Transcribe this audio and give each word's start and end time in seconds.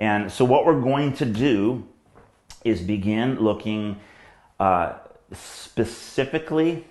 And 0.00 0.32
so, 0.32 0.44
what 0.46 0.64
we're 0.64 0.80
going 0.80 1.12
to 1.14 1.26
do 1.26 1.86
is 2.64 2.80
begin 2.80 3.38
looking 3.38 4.00
uh, 4.58 4.94
specifically 5.32 6.86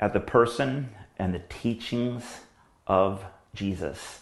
at 0.00 0.14
the 0.14 0.20
person 0.20 0.88
and 1.18 1.34
the 1.34 1.42
teachings 1.48 2.40
of 2.86 3.22
Jesus. 3.54 4.20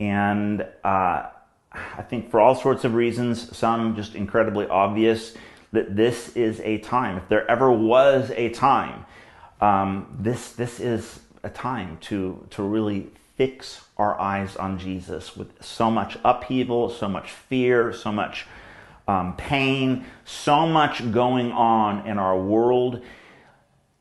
And 0.00 0.62
uh, 0.82 1.28
I 1.72 2.02
think 2.08 2.30
for 2.30 2.40
all 2.40 2.54
sorts 2.54 2.84
of 2.84 2.94
reasons, 2.94 3.54
some 3.56 3.94
just 3.94 4.14
incredibly 4.14 4.66
obvious, 4.66 5.34
that 5.72 5.94
this 5.94 6.34
is 6.34 6.60
a 6.60 6.78
time. 6.78 7.18
If 7.18 7.28
there 7.28 7.48
ever 7.48 7.70
was 7.70 8.30
a 8.32 8.48
time, 8.48 9.04
um, 9.60 10.16
this 10.18 10.52
this 10.52 10.80
is 10.80 11.20
a 11.42 11.50
time 11.50 11.98
to 12.02 12.46
to 12.50 12.62
really 12.62 13.10
fix 13.40 13.86
our 13.96 14.20
eyes 14.20 14.54
on 14.56 14.78
Jesus 14.78 15.34
with 15.34 15.64
so 15.64 15.90
much 15.90 16.18
upheaval, 16.22 16.90
so 16.90 17.08
much 17.08 17.30
fear, 17.30 17.90
so 17.90 18.12
much 18.12 18.46
um, 19.08 19.34
pain, 19.38 20.04
so 20.26 20.66
much 20.66 21.10
going 21.10 21.50
on 21.50 22.06
in 22.06 22.18
our 22.18 22.38
world. 22.38 23.00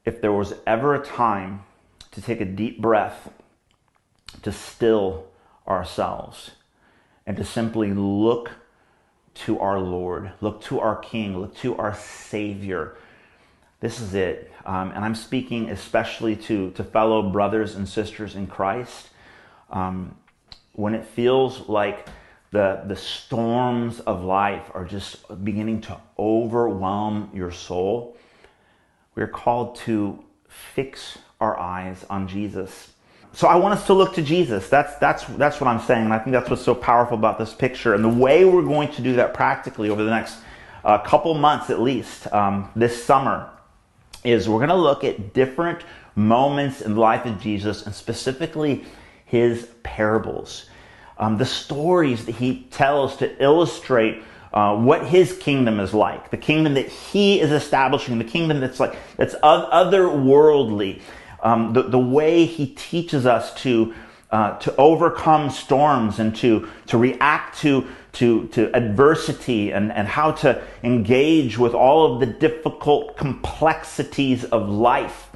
If 0.04 0.20
there 0.20 0.34
was 0.34 0.56
ever 0.68 0.94
a 0.94 1.00
time 1.00 1.64
to 2.12 2.22
take 2.22 2.42
a 2.42 2.46
deep 2.46 2.82
breath, 2.82 3.32
to 4.42 4.52
still 4.52 5.28
ourselves, 5.66 6.52
and 7.26 7.38
to 7.38 7.46
simply 7.46 7.94
look 7.94 8.52
to 9.46 9.58
our 9.62 9.80
Lord, 9.80 10.34
look 10.42 10.62
to 10.64 10.82
our 10.82 10.98
King, 10.98 11.40
look 11.40 11.56
to 11.60 11.78
our 11.78 11.96
Savior. 11.96 12.98
This 13.80 14.02
is 14.02 14.14
it. 14.14 14.52
Um, 14.66 14.92
and 14.92 15.06
I'm 15.06 15.16
speaking 15.16 15.70
especially 15.70 16.36
to, 16.36 16.72
to 16.72 16.84
fellow 16.84 17.32
brothers 17.32 17.76
and 17.76 17.88
sisters 17.88 18.36
in 18.36 18.48
Christ. 18.48 19.12
Um, 19.72 20.16
when 20.74 20.94
it 20.94 21.06
feels 21.06 21.68
like 21.68 22.08
the, 22.52 22.82
the 22.88 22.96
storms 22.96 24.00
of 24.02 24.24
life 24.24 24.72
are 24.74 24.86
just 24.86 25.44
beginning 25.44 25.82
to 25.82 25.98
overwhelm 26.18 27.30
your 27.34 27.52
soul, 27.52 28.18
we're 29.16 29.28
called 29.28 29.76
to 29.76 30.24
fix 30.48 31.18
our 31.40 31.60
eyes 31.60 32.06
on 32.10 32.28
Jesus. 32.28 32.94
So 33.34 33.48
I 33.48 33.56
want 33.56 33.74
us 33.78 33.86
to 33.88 33.94
look 33.94 34.16
to 34.16 34.22
Jesus. 34.22 34.70
That's 34.70 34.96
that's 34.96 35.24
that's 35.26 35.62
what 35.62 35.68
I'm 35.68 35.80
saying, 35.82 36.06
and 36.06 36.14
I 36.14 36.20
think 36.20 36.34
that's 36.34 36.50
what's 36.50 36.64
so 36.64 36.74
powerful 36.74 37.18
about 37.18 37.38
this 37.38 37.54
picture. 37.54 37.94
And 37.94 38.04
the 38.04 38.10
way 38.10 38.44
we're 38.44 38.64
going 38.64 38.92
to 38.94 39.02
do 39.02 39.14
that 39.14 39.34
practically 39.34 39.90
over 39.90 40.04
the 40.04 40.10
next 40.10 40.38
uh, 40.84 40.98
couple 40.98 41.34
months, 41.36 41.70
at 41.70 41.80
least 41.80 42.32
um, 42.34 42.72
this 42.76 43.04
summer, 43.04 43.50
is 44.24 44.50
we're 44.50 44.58
going 44.58 44.70
to 44.70 44.76
look 44.76 45.04
at 45.04 45.34
different 45.34 45.84
moments 46.16 46.82
in 46.82 46.96
the 46.96 47.00
life 47.00 47.26
of 47.26 47.40
Jesus, 47.40 47.86
and 47.86 47.94
specifically 47.94 48.86
his 49.30 49.68
parables, 49.84 50.70
um, 51.18 51.38
the 51.38 51.46
stories 51.46 52.26
that 52.26 52.36
he 52.36 52.64
tells 52.72 53.18
to 53.18 53.44
illustrate 53.44 54.24
uh, 54.54 54.76
what 54.76 55.06
his 55.06 55.38
kingdom 55.38 55.80
is 55.80 55.94
like, 55.94 56.32
the 56.32 56.38
kingdom 56.38 56.74
that 56.74 56.88
he 56.88 57.40
is 57.40 57.52
establishing, 57.52 58.18
the 58.18 58.24
kingdom 58.24 58.60
that's 58.60 58.80
like 58.80 58.98
that's 59.18 59.36
otherworldly 59.36 61.02
um, 61.42 61.74
the, 61.74 61.84
the 61.84 62.00
way 62.00 62.46
he 62.46 62.68
teaches 62.68 63.26
us 63.26 63.54
to, 63.62 63.94
uh, 64.32 64.58
to 64.60 64.76
overcome 64.76 65.50
storms 65.50 66.20
and 66.20 66.36
to, 66.38 66.68
to 66.88 66.98
react 66.98 67.60
to, 67.60 67.88
to, 68.14 68.48
to 68.50 68.76
adversity 68.76 69.72
and, 69.72 69.92
and 69.92 70.08
how 70.08 70.32
to 70.32 70.62
engage 70.84 71.58
with 71.58 71.74
all 71.74 72.14
of 72.14 72.20
the 72.20 72.26
difficult 72.26 73.18
complexities 73.18 74.44
of 74.46 74.70
life. 74.70 75.30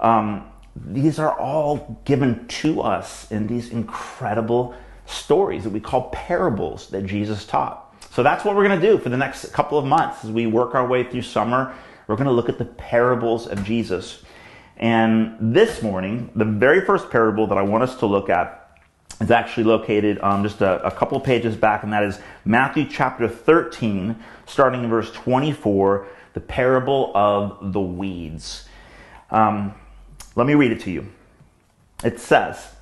Um, 0.00 0.50
these 0.76 1.18
are 1.18 1.38
all 1.38 2.00
given 2.04 2.46
to 2.48 2.80
us 2.80 3.30
in 3.30 3.46
these 3.46 3.70
incredible 3.70 4.74
stories 5.06 5.64
that 5.64 5.70
we 5.70 5.80
call 5.80 6.10
parables 6.10 6.88
that 6.90 7.06
Jesus 7.06 7.44
taught. 7.46 7.94
So 8.10 8.22
that's 8.22 8.44
what 8.44 8.56
we're 8.56 8.66
going 8.66 8.80
to 8.80 8.86
do 8.86 8.98
for 8.98 9.08
the 9.08 9.16
next 9.16 9.52
couple 9.52 9.78
of 9.78 9.84
months 9.84 10.24
as 10.24 10.30
we 10.30 10.46
work 10.46 10.74
our 10.74 10.86
way 10.86 11.04
through 11.04 11.22
summer. 11.22 11.74
We're 12.06 12.16
going 12.16 12.26
to 12.26 12.32
look 12.32 12.48
at 12.48 12.58
the 12.58 12.64
parables 12.64 13.46
of 13.46 13.64
Jesus. 13.64 14.22
And 14.76 15.36
this 15.40 15.82
morning, 15.82 16.30
the 16.34 16.44
very 16.44 16.84
first 16.84 17.10
parable 17.10 17.46
that 17.46 17.58
I 17.58 17.62
want 17.62 17.84
us 17.84 17.96
to 17.96 18.06
look 18.06 18.28
at 18.28 18.60
is 19.20 19.30
actually 19.30 19.64
located 19.64 20.18
um, 20.20 20.42
just 20.42 20.60
a, 20.60 20.84
a 20.84 20.90
couple 20.90 21.18
pages 21.20 21.54
back, 21.54 21.84
and 21.84 21.92
that 21.92 22.02
is 22.02 22.18
Matthew 22.44 22.86
chapter 22.88 23.28
13, 23.28 24.16
starting 24.46 24.82
in 24.82 24.90
verse 24.90 25.12
24, 25.12 26.08
the 26.32 26.40
parable 26.40 27.12
of 27.14 27.72
the 27.72 27.80
weeds. 27.80 28.68
Um, 29.30 29.74
let 30.36 30.46
me 30.46 30.54
read 30.54 30.72
it 30.72 30.80
to 30.80 30.90
you. 30.90 31.06
It 32.02 32.20
says, 32.20 32.72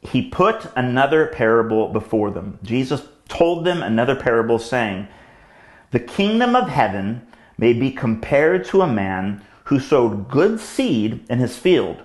He 0.00 0.28
put 0.28 0.70
another 0.76 1.26
parable 1.26 1.88
before 1.88 2.30
them. 2.30 2.58
Jesus 2.62 3.02
told 3.28 3.64
them 3.64 3.82
another 3.82 4.14
parable, 4.14 4.58
saying, 4.58 5.08
The 5.90 6.00
kingdom 6.00 6.54
of 6.54 6.68
heaven 6.68 7.26
may 7.58 7.72
be 7.72 7.90
compared 7.90 8.64
to 8.66 8.82
a 8.82 8.86
man 8.86 9.44
who 9.64 9.80
sowed 9.80 10.30
good 10.30 10.60
seed 10.60 11.24
in 11.28 11.38
his 11.38 11.56
field. 11.58 12.02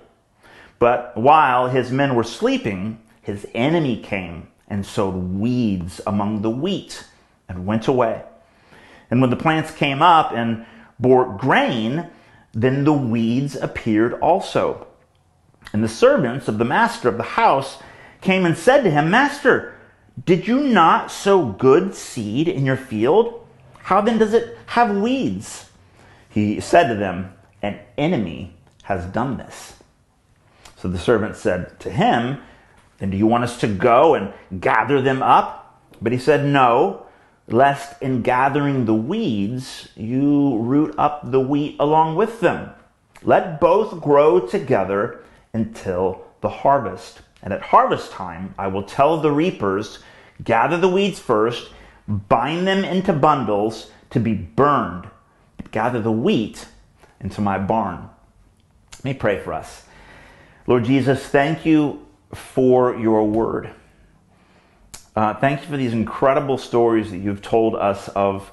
But 0.78 1.16
while 1.16 1.68
his 1.68 1.92
men 1.92 2.16
were 2.16 2.24
sleeping, 2.24 2.98
his 3.20 3.46
enemy 3.54 4.02
came 4.02 4.48
and 4.66 4.84
sowed 4.84 5.14
weeds 5.14 6.00
among 6.06 6.42
the 6.42 6.50
wheat 6.50 7.04
and 7.48 7.66
went 7.66 7.86
away. 7.86 8.22
And 9.10 9.20
when 9.20 9.30
the 9.30 9.36
plants 9.36 9.70
came 9.70 10.02
up 10.02 10.32
and 10.32 10.66
bore 10.98 11.36
grain, 11.36 12.08
then 12.52 12.84
the 12.84 12.92
weeds 12.92 13.56
appeared 13.56 14.14
also. 14.14 14.86
And 15.72 15.82
the 15.82 15.88
servants 15.88 16.48
of 16.48 16.58
the 16.58 16.64
master 16.64 17.08
of 17.08 17.16
the 17.16 17.22
house 17.22 17.78
came 18.20 18.44
and 18.44 18.56
said 18.56 18.82
to 18.82 18.90
him, 18.90 19.10
Master, 19.10 19.74
did 20.24 20.46
you 20.46 20.60
not 20.60 21.10
sow 21.10 21.46
good 21.46 21.94
seed 21.94 22.48
in 22.48 22.66
your 22.66 22.76
field? 22.76 23.46
How 23.78 24.00
then 24.00 24.18
does 24.18 24.34
it 24.34 24.58
have 24.66 24.96
weeds? 24.96 25.70
He 26.28 26.60
said 26.60 26.88
to 26.88 26.94
them, 26.94 27.32
an 27.62 27.78
enemy 27.96 28.54
has 28.84 29.06
done 29.06 29.36
this. 29.36 29.74
So 30.76 30.88
the 30.88 30.98
servant 30.98 31.36
said 31.36 31.78
to 31.80 31.90
him, 31.90 32.42
Then 32.98 33.10
do 33.10 33.16
you 33.16 33.26
want 33.26 33.44
us 33.44 33.58
to 33.60 33.68
go 33.68 34.14
and 34.14 34.32
gather 34.60 35.00
them 35.00 35.22
up? 35.22 35.80
But 36.00 36.12
he 36.12 36.18
said, 36.18 36.44
No, 36.44 37.06
lest 37.52 38.00
in 38.00 38.22
gathering 38.22 38.86
the 38.86 38.94
weeds 38.94 39.88
you 39.94 40.56
root 40.58 40.94
up 40.96 41.30
the 41.30 41.40
wheat 41.40 41.76
along 41.78 42.16
with 42.16 42.40
them. 42.40 42.70
Let 43.22 43.60
both 43.60 44.00
grow 44.00 44.40
together 44.40 45.20
until 45.52 46.24
the 46.40 46.48
harvest. 46.48 47.20
And 47.42 47.52
at 47.52 47.60
harvest 47.60 48.10
time, 48.10 48.54
I 48.58 48.68
will 48.68 48.82
tell 48.82 49.20
the 49.20 49.32
reapers, 49.32 49.98
Gather 50.42 50.78
the 50.78 50.88
weeds 50.88 51.20
first, 51.20 51.70
bind 52.08 52.66
them 52.66 52.84
into 52.84 53.12
bundles 53.12 53.90
to 54.10 54.18
be 54.18 54.34
burned, 54.34 55.08
gather 55.70 56.00
the 56.00 56.10
wheat 56.10 56.66
into 57.20 57.40
my 57.40 57.58
barn. 57.58 58.08
Let 58.96 59.04
me 59.04 59.14
pray 59.14 59.38
for 59.38 59.52
us. 59.52 59.84
Lord 60.66 60.84
Jesus, 60.84 61.24
thank 61.24 61.66
you 61.66 62.06
for 62.32 62.96
your 62.96 63.26
word. 63.26 63.70
Uh, 65.14 65.34
thank 65.34 65.60
you 65.60 65.66
for 65.66 65.76
these 65.76 65.92
incredible 65.92 66.56
stories 66.56 67.10
that 67.10 67.18
you've 67.18 67.42
told 67.42 67.74
us 67.74 68.08
of, 68.08 68.50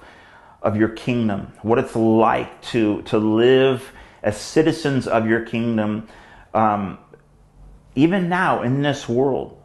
of 0.62 0.76
your 0.76 0.90
kingdom, 0.90 1.54
what 1.62 1.80
it's 1.80 1.96
like 1.96 2.62
to, 2.62 3.02
to 3.04 3.18
live 3.18 3.94
as 4.22 4.36
citizens 4.36 5.08
of 5.08 5.26
your 5.26 5.46
kingdom, 5.46 6.06
um, 6.54 6.98
even 7.96 8.28
now 8.28 8.62
in 8.62 8.82
this 8.82 9.08
world. 9.08 9.56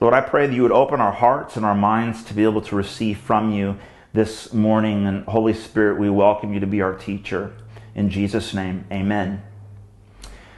Lord, 0.00 0.12
I 0.12 0.20
pray 0.20 0.46
that 0.46 0.54
you 0.54 0.62
would 0.62 0.72
open 0.72 1.00
our 1.00 1.12
hearts 1.12 1.56
and 1.56 1.64
our 1.64 1.74
minds 1.74 2.22
to 2.24 2.34
be 2.34 2.44
able 2.44 2.60
to 2.62 2.76
receive 2.76 3.18
from 3.18 3.50
you 3.50 3.78
this 4.12 4.52
morning. 4.52 5.06
And 5.06 5.24
Holy 5.24 5.54
Spirit, 5.54 5.98
we 5.98 6.10
welcome 6.10 6.52
you 6.52 6.60
to 6.60 6.66
be 6.66 6.82
our 6.82 6.94
teacher. 6.94 7.54
In 7.94 8.10
Jesus' 8.10 8.52
name, 8.52 8.84
amen. 8.92 9.42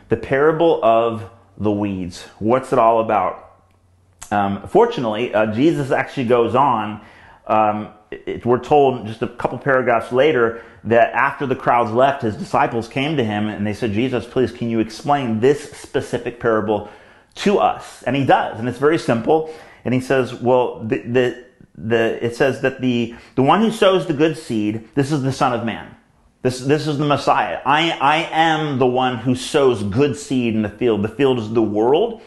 The 0.08 0.16
parable 0.16 0.84
of 0.84 1.30
the 1.56 1.70
weeds. 1.70 2.24
What's 2.40 2.72
it 2.72 2.78
all 2.78 3.00
about? 3.00 3.49
Um, 4.30 4.66
fortunately, 4.68 5.34
uh, 5.34 5.46
Jesus 5.52 5.90
actually 5.90 6.26
goes 6.26 6.54
on. 6.54 7.00
Um, 7.46 7.92
it, 8.10 8.44
we're 8.44 8.62
told 8.62 9.06
just 9.06 9.22
a 9.22 9.28
couple 9.28 9.58
paragraphs 9.58 10.12
later 10.12 10.62
that 10.84 11.12
after 11.12 11.46
the 11.46 11.56
crowds 11.56 11.90
left, 11.92 12.22
his 12.22 12.36
disciples 12.36 12.88
came 12.88 13.16
to 13.16 13.24
him 13.24 13.48
and 13.48 13.66
they 13.66 13.74
said, 13.74 13.92
Jesus, 13.92 14.26
please, 14.26 14.52
can 14.52 14.70
you 14.70 14.80
explain 14.80 15.40
this 15.40 15.72
specific 15.72 16.40
parable 16.40 16.88
to 17.36 17.58
us? 17.58 18.02
And 18.04 18.16
he 18.16 18.24
does. 18.24 18.58
And 18.58 18.68
it's 18.68 18.78
very 18.78 18.98
simple. 18.98 19.52
And 19.84 19.94
he 19.94 20.00
says, 20.00 20.34
well, 20.34 20.82
the, 20.84 20.98
the, 20.98 21.44
the, 21.76 22.24
it 22.24 22.36
says 22.36 22.60
that 22.62 22.80
the, 22.80 23.14
the 23.34 23.42
one 23.42 23.60
who 23.60 23.70
sows 23.70 24.06
the 24.06 24.14
good 24.14 24.36
seed, 24.36 24.88
this 24.94 25.12
is 25.12 25.22
the 25.22 25.32
Son 25.32 25.52
of 25.52 25.64
Man. 25.64 25.96
This, 26.42 26.60
this 26.60 26.86
is 26.86 26.96
the 26.96 27.04
Messiah. 27.04 27.60
I, 27.66 27.90
I 27.90 28.16
am 28.30 28.78
the 28.78 28.86
one 28.86 29.18
who 29.18 29.34
sows 29.34 29.82
good 29.82 30.16
seed 30.16 30.54
in 30.54 30.62
the 30.62 30.70
field. 30.70 31.02
The 31.02 31.08
field 31.08 31.38
is 31.38 31.52
the 31.52 31.62
world. 31.62 32.22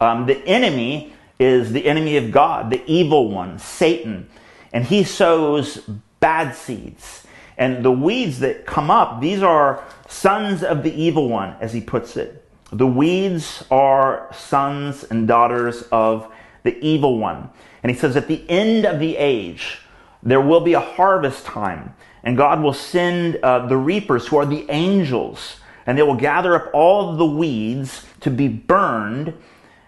Um, 0.00 0.26
the 0.26 0.44
enemy 0.44 1.13
is 1.38 1.72
the 1.72 1.86
enemy 1.86 2.16
of 2.16 2.30
God, 2.30 2.70
the 2.70 2.82
evil 2.86 3.30
one, 3.30 3.58
Satan. 3.58 4.28
And 4.72 4.84
he 4.84 5.04
sows 5.04 5.78
bad 6.20 6.54
seeds. 6.54 7.26
And 7.56 7.84
the 7.84 7.92
weeds 7.92 8.40
that 8.40 8.66
come 8.66 8.90
up, 8.90 9.20
these 9.20 9.42
are 9.42 9.84
sons 10.08 10.62
of 10.62 10.82
the 10.82 10.92
evil 10.92 11.28
one, 11.28 11.54
as 11.60 11.72
he 11.72 11.80
puts 11.80 12.16
it. 12.16 12.48
The 12.72 12.86
weeds 12.86 13.64
are 13.70 14.28
sons 14.32 15.04
and 15.04 15.28
daughters 15.28 15.82
of 15.92 16.32
the 16.64 16.76
evil 16.84 17.18
one. 17.18 17.50
And 17.82 17.90
he 17.90 17.96
says, 17.96 18.16
at 18.16 18.26
the 18.26 18.48
end 18.48 18.84
of 18.84 18.98
the 18.98 19.16
age, 19.16 19.78
there 20.22 20.40
will 20.40 20.60
be 20.60 20.72
a 20.72 20.80
harvest 20.80 21.44
time, 21.44 21.94
and 22.22 22.36
God 22.36 22.62
will 22.62 22.72
send 22.72 23.36
uh, 23.36 23.66
the 23.66 23.76
reapers, 23.76 24.26
who 24.26 24.38
are 24.38 24.46
the 24.46 24.64
angels, 24.70 25.60
and 25.86 25.98
they 25.98 26.02
will 26.02 26.14
gather 26.14 26.54
up 26.54 26.70
all 26.72 27.14
the 27.14 27.26
weeds 27.26 28.06
to 28.20 28.30
be 28.30 28.48
burned 28.48 29.34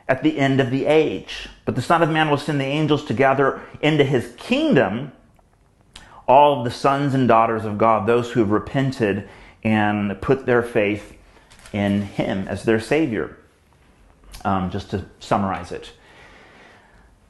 at 0.08 0.23
the 0.23 0.38
end 0.38 0.61
of 0.61 0.70
the 0.70 0.87
age. 0.87 1.49
But 1.64 1.75
the 1.75 1.82
Son 1.82 2.03
of 2.03 2.11
Man 2.11 2.31
will 2.31 2.38
send 2.38 2.61
the 2.61 2.64
angels 2.64 3.05
to 3.06 3.14
gather 3.14 3.61
into 3.81 4.05
his 4.05 4.35
kingdom 4.37 5.12
all 6.29 6.58
of 6.58 6.64
the 6.64 6.70
sons 6.70 7.14
and 7.14 7.29
daughters 7.29 7.64
of 7.64 7.79
God, 7.79 8.06
those 8.06 8.32
who 8.32 8.41
have 8.41 8.50
repented 8.50 9.29
and 9.62 10.20
put 10.20 10.47
their 10.47 10.62
faith 10.62 11.17
in 11.73 12.03
him 12.03 12.49
as 12.49 12.64
their 12.64 12.81
Savior. 12.81 13.37
Um, 14.44 14.70
just 14.70 14.91
to 14.91 15.05
summarize 15.19 15.73
it. 15.73 15.91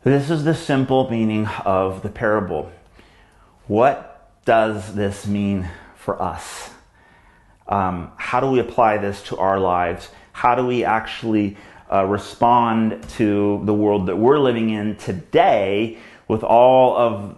This 0.04 0.30
is 0.30 0.44
the 0.44 0.54
simple 0.54 1.10
meaning 1.10 1.46
of 1.64 2.02
the 2.02 2.08
parable. 2.10 2.70
What 3.66 4.30
does 4.44 4.94
this 4.94 5.26
mean 5.26 5.68
for 5.96 6.20
us? 6.20 6.70
Um, 7.68 8.12
how 8.16 8.40
do 8.40 8.48
we 8.48 8.60
apply 8.60 8.98
this 8.98 9.22
to 9.24 9.36
our 9.38 9.58
lives? 9.58 10.10
How 10.32 10.54
do 10.54 10.66
we 10.66 10.84
actually 10.84 11.56
uh, 11.92 12.04
respond 12.04 13.02
to 13.10 13.62
the 13.64 13.74
world 13.74 14.06
that 14.06 14.16
we're 14.16 14.38
living 14.38 14.70
in 14.70 14.96
today 14.96 15.98
with 16.28 16.42
all 16.42 16.96
of 16.96 17.36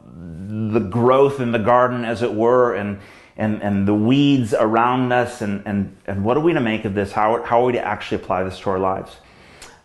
the 0.73 0.81
growth 0.81 1.41
in 1.41 1.53
the 1.53 1.59
garden, 1.59 2.05
as 2.05 2.23
it 2.23 2.33
were, 2.33 2.75
and 2.75 2.99
and, 3.39 3.63
and 3.63 3.87
the 3.87 3.95
weeds 3.95 4.53
around 4.53 5.13
us, 5.13 5.41
and, 5.41 5.63
and, 5.65 5.97
and 6.07 6.25
what 6.25 6.37
are 6.37 6.41
we 6.41 6.53
to 6.53 6.61
make 6.61 6.85
of 6.85 6.95
this? 6.95 7.13
How, 7.13 7.43
how 7.45 7.63
are 7.63 7.67
we 7.67 7.73
to 7.75 7.81
actually 7.81 8.21
apply 8.21 8.43
this 8.43 8.59
to 8.61 8.71
our 8.71 8.81
lives? 8.81 9.17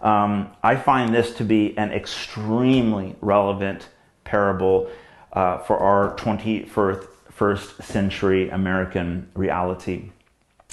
Um, 0.01 0.51
I 0.63 0.75
find 0.75 1.13
this 1.13 1.36
to 1.36 1.45
be 1.45 1.77
an 1.77 1.92
extremely 1.92 3.15
relevant 3.21 3.89
parable 4.24 4.89
uh, 5.33 5.60
for 5.60 5.77
our 5.77 6.15
21st 6.15 7.83
century 7.83 8.50
American 8.50 9.30
reality. 9.36 10.10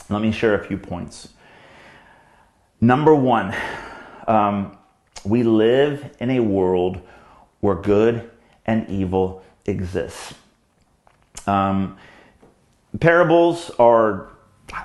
Let 0.09 0.23
me 0.23 0.33
share 0.33 0.55
a 0.55 0.65
few 0.65 0.79
points. 0.79 1.29
Number 2.81 3.15
one, 3.15 3.55
um, 4.27 4.77
we 5.25 5.43
live 5.43 6.17
in 6.19 6.31
a 6.31 6.41
world 6.41 7.01
where 7.61 7.75
good 7.75 8.31
and 8.65 8.89
evil 8.89 9.45
exists. 9.67 10.35
Um, 11.47 11.99
parables 12.99 13.71
are 13.79 14.29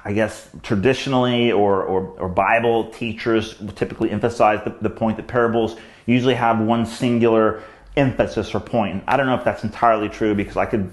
I 0.03 0.13
guess 0.13 0.49
traditionally 0.63 1.51
or, 1.51 1.83
or, 1.83 2.07
or, 2.17 2.27
Bible 2.27 2.89
teachers 2.89 3.55
typically 3.75 4.09
emphasize 4.09 4.63
the, 4.63 4.75
the, 4.81 4.89
point 4.89 5.17
that 5.17 5.27
parables 5.27 5.77
usually 6.07 6.33
have 6.33 6.59
one 6.59 6.87
singular 6.87 7.61
emphasis 7.95 8.55
or 8.55 8.61
point. 8.61 9.03
I 9.07 9.15
don't 9.15 9.27
know 9.27 9.35
if 9.35 9.43
that's 9.43 9.63
entirely 9.63 10.09
true 10.09 10.33
because 10.33 10.57
I 10.57 10.65
could 10.65 10.91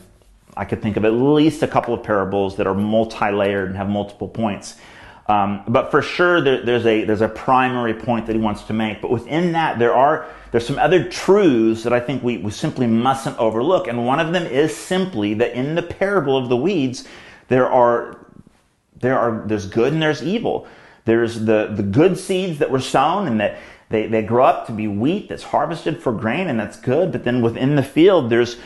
I 0.58 0.66
could 0.66 0.82
think 0.82 0.98
of 0.98 1.06
at 1.06 1.14
least 1.14 1.62
a 1.62 1.68
couple 1.68 1.94
of 1.94 2.02
parables 2.02 2.56
that 2.56 2.66
are 2.66 2.74
multi-layered 2.74 3.68
and 3.68 3.76
have 3.78 3.88
multiple 3.88 4.28
points. 4.28 4.76
Um, 5.28 5.62
but 5.68 5.90
for 5.90 6.02
sure, 6.02 6.40
there, 6.40 6.64
there's 6.64 6.84
a 6.84 7.04
there's 7.04 7.20
a 7.20 7.28
primary 7.28 7.94
point 7.94 8.26
that 8.26 8.34
he 8.34 8.42
wants 8.42 8.64
to 8.64 8.72
make. 8.72 9.00
But 9.00 9.10
within 9.10 9.52
that, 9.52 9.78
there 9.78 9.94
are 9.94 10.26
there's 10.50 10.66
some 10.66 10.78
other 10.78 11.08
truths 11.08 11.84
that 11.84 11.92
I 11.92 12.00
think 12.00 12.22
we, 12.22 12.38
we 12.38 12.50
simply 12.50 12.86
mustn't 12.86 13.38
overlook. 13.38 13.86
And 13.86 14.04
one 14.06 14.20
of 14.20 14.32
them 14.32 14.46
is 14.46 14.76
simply 14.76 15.34
that 15.34 15.52
in 15.52 15.74
the 15.74 15.82
parable 15.82 16.36
of 16.36 16.48
the 16.48 16.56
weeds, 16.56 17.06
there 17.48 17.70
are 17.70 18.22
there 19.02 19.18
are, 19.18 19.42
there's 19.46 19.66
good 19.66 19.92
and 19.92 20.00
there's 20.00 20.22
evil. 20.22 20.66
There's 21.04 21.40
the, 21.40 21.72
the 21.74 21.82
good 21.82 22.16
seeds 22.16 22.58
that 22.60 22.70
were 22.70 22.80
sown 22.80 23.26
and 23.26 23.40
that 23.40 23.58
they, 23.90 24.06
they 24.06 24.22
grow 24.22 24.44
up 24.44 24.66
to 24.68 24.72
be 24.72 24.88
wheat 24.88 25.28
that's 25.28 25.42
harvested 25.42 26.00
for 26.00 26.12
grain 26.12 26.48
and 26.48 26.58
that's 26.58 26.78
good. 26.78 27.12
But 27.12 27.24
then 27.24 27.42
within 27.42 27.76
the 27.76 27.82
field, 27.82 28.30
there's 28.30 28.56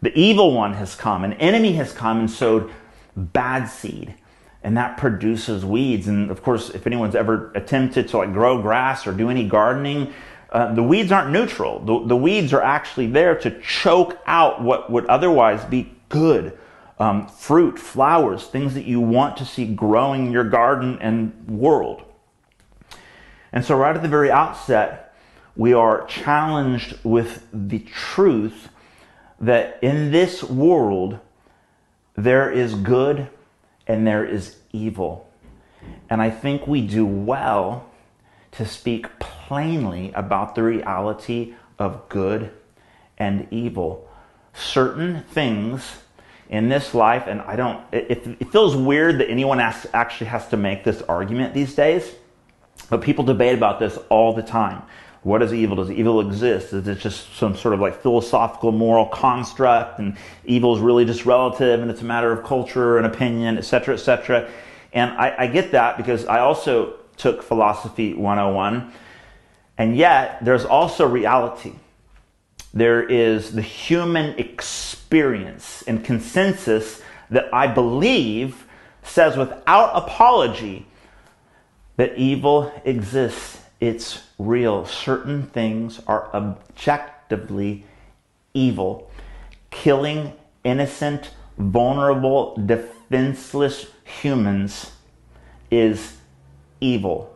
the 0.00 0.16
evil 0.18 0.54
one 0.54 0.74
has 0.74 0.94
come, 0.94 1.24
an 1.24 1.34
enemy 1.34 1.72
has 1.74 1.92
come 1.92 2.20
and 2.20 2.30
sowed 2.30 2.72
bad 3.14 3.66
seed. 3.66 4.14
And 4.62 4.76
that 4.76 4.98
produces 4.98 5.64
weeds. 5.64 6.06
And 6.06 6.30
of 6.30 6.42
course, 6.42 6.70
if 6.70 6.86
anyone's 6.86 7.14
ever 7.14 7.50
attempted 7.54 8.08
to 8.08 8.18
like 8.18 8.32
grow 8.32 8.60
grass 8.60 9.06
or 9.06 9.12
do 9.12 9.30
any 9.30 9.48
gardening, 9.48 10.12
uh, 10.50 10.74
the 10.74 10.82
weeds 10.82 11.12
aren't 11.12 11.30
neutral. 11.30 11.78
The, 11.80 12.06
the 12.06 12.16
weeds 12.16 12.52
are 12.52 12.62
actually 12.62 13.06
there 13.06 13.36
to 13.36 13.60
choke 13.60 14.18
out 14.26 14.62
what 14.62 14.90
would 14.90 15.06
otherwise 15.06 15.64
be 15.64 15.94
good 16.08 16.58
um, 16.98 17.26
fruit, 17.28 17.78
flowers, 17.78 18.46
things 18.46 18.74
that 18.74 18.84
you 18.84 19.00
want 19.00 19.38
to 19.38 19.46
see 19.46 19.64
growing 19.64 20.26
in 20.26 20.32
your 20.32 20.44
garden 20.44 20.98
and 21.00 21.48
world. 21.48 22.02
And 23.52 23.64
so, 23.64 23.76
right 23.76 23.96
at 23.96 24.02
the 24.02 24.08
very 24.08 24.30
outset, 24.30 25.14
we 25.56 25.72
are 25.72 26.04
challenged 26.06 26.98
with 27.02 27.46
the 27.52 27.80
truth 27.80 28.68
that 29.40 29.78
in 29.82 30.12
this 30.12 30.44
world 30.44 31.18
there 32.16 32.50
is 32.50 32.74
good 32.74 33.28
and 33.90 34.06
there 34.06 34.24
is 34.24 34.56
evil. 34.72 35.28
And 36.08 36.22
I 36.22 36.30
think 36.30 36.66
we 36.66 36.80
do 36.80 37.04
well 37.04 37.86
to 38.52 38.64
speak 38.64 39.18
plainly 39.18 40.12
about 40.12 40.54
the 40.54 40.62
reality 40.62 41.54
of 41.78 42.08
good 42.08 42.52
and 43.18 43.48
evil. 43.50 44.08
Certain 44.54 45.24
things 45.24 45.98
in 46.48 46.68
this 46.68 46.94
life, 46.94 47.24
and 47.26 47.40
I 47.40 47.56
don't, 47.56 47.82
it, 47.92 48.26
it 48.40 48.52
feels 48.52 48.76
weird 48.76 49.18
that 49.18 49.28
anyone 49.28 49.58
has, 49.58 49.86
actually 49.92 50.28
has 50.28 50.46
to 50.48 50.56
make 50.56 50.84
this 50.84 51.02
argument 51.02 51.54
these 51.54 51.74
days, 51.74 52.12
but 52.90 53.00
people 53.02 53.24
debate 53.24 53.54
about 53.54 53.80
this 53.80 53.98
all 54.08 54.34
the 54.34 54.42
time. 54.42 54.82
What 55.22 55.42
is 55.42 55.52
evil? 55.52 55.76
Does 55.76 55.90
evil 55.90 56.20
exist? 56.20 56.72
Is 56.72 56.88
it 56.88 56.98
just 56.98 57.34
some 57.34 57.54
sort 57.54 57.74
of 57.74 57.80
like 57.80 58.00
philosophical 58.00 58.72
moral 58.72 59.06
construct 59.06 59.98
and 59.98 60.16
evil 60.44 60.74
is 60.74 60.80
really 60.80 61.04
just 61.04 61.26
relative 61.26 61.80
and 61.80 61.90
it's 61.90 62.00
a 62.00 62.06
matter 62.06 62.32
of 62.32 62.44
culture 62.44 62.96
and 62.96 63.06
opinion, 63.06 63.58
et 63.58 63.64
cetera, 63.64 63.94
et 63.94 63.98
cetera? 63.98 64.48
And 64.92 65.10
I, 65.12 65.34
I 65.40 65.46
get 65.46 65.72
that 65.72 65.98
because 65.98 66.24
I 66.26 66.40
also 66.40 66.94
took 67.16 67.42
philosophy 67.42 68.14
101. 68.14 68.92
And 69.76 69.96
yet, 69.96 70.42
there's 70.44 70.64
also 70.64 71.06
reality 71.06 71.72
there 72.72 73.02
is 73.02 73.52
the 73.52 73.62
human 73.62 74.38
experience 74.38 75.82
and 75.88 76.04
consensus 76.04 77.02
that 77.30 77.52
I 77.52 77.66
believe 77.66 78.64
says 79.02 79.36
without 79.36 79.90
apology 79.94 80.86
that 81.96 82.16
evil 82.16 82.72
exists. 82.84 83.59
It's 83.80 84.22
real. 84.38 84.84
Certain 84.84 85.44
things 85.44 86.00
are 86.06 86.30
objectively 86.34 87.86
evil. 88.52 89.10
Killing 89.70 90.34
innocent, 90.64 91.30
vulnerable, 91.56 92.54
defenseless 92.56 93.86
humans 94.04 94.92
is 95.70 96.18
evil. 96.80 97.34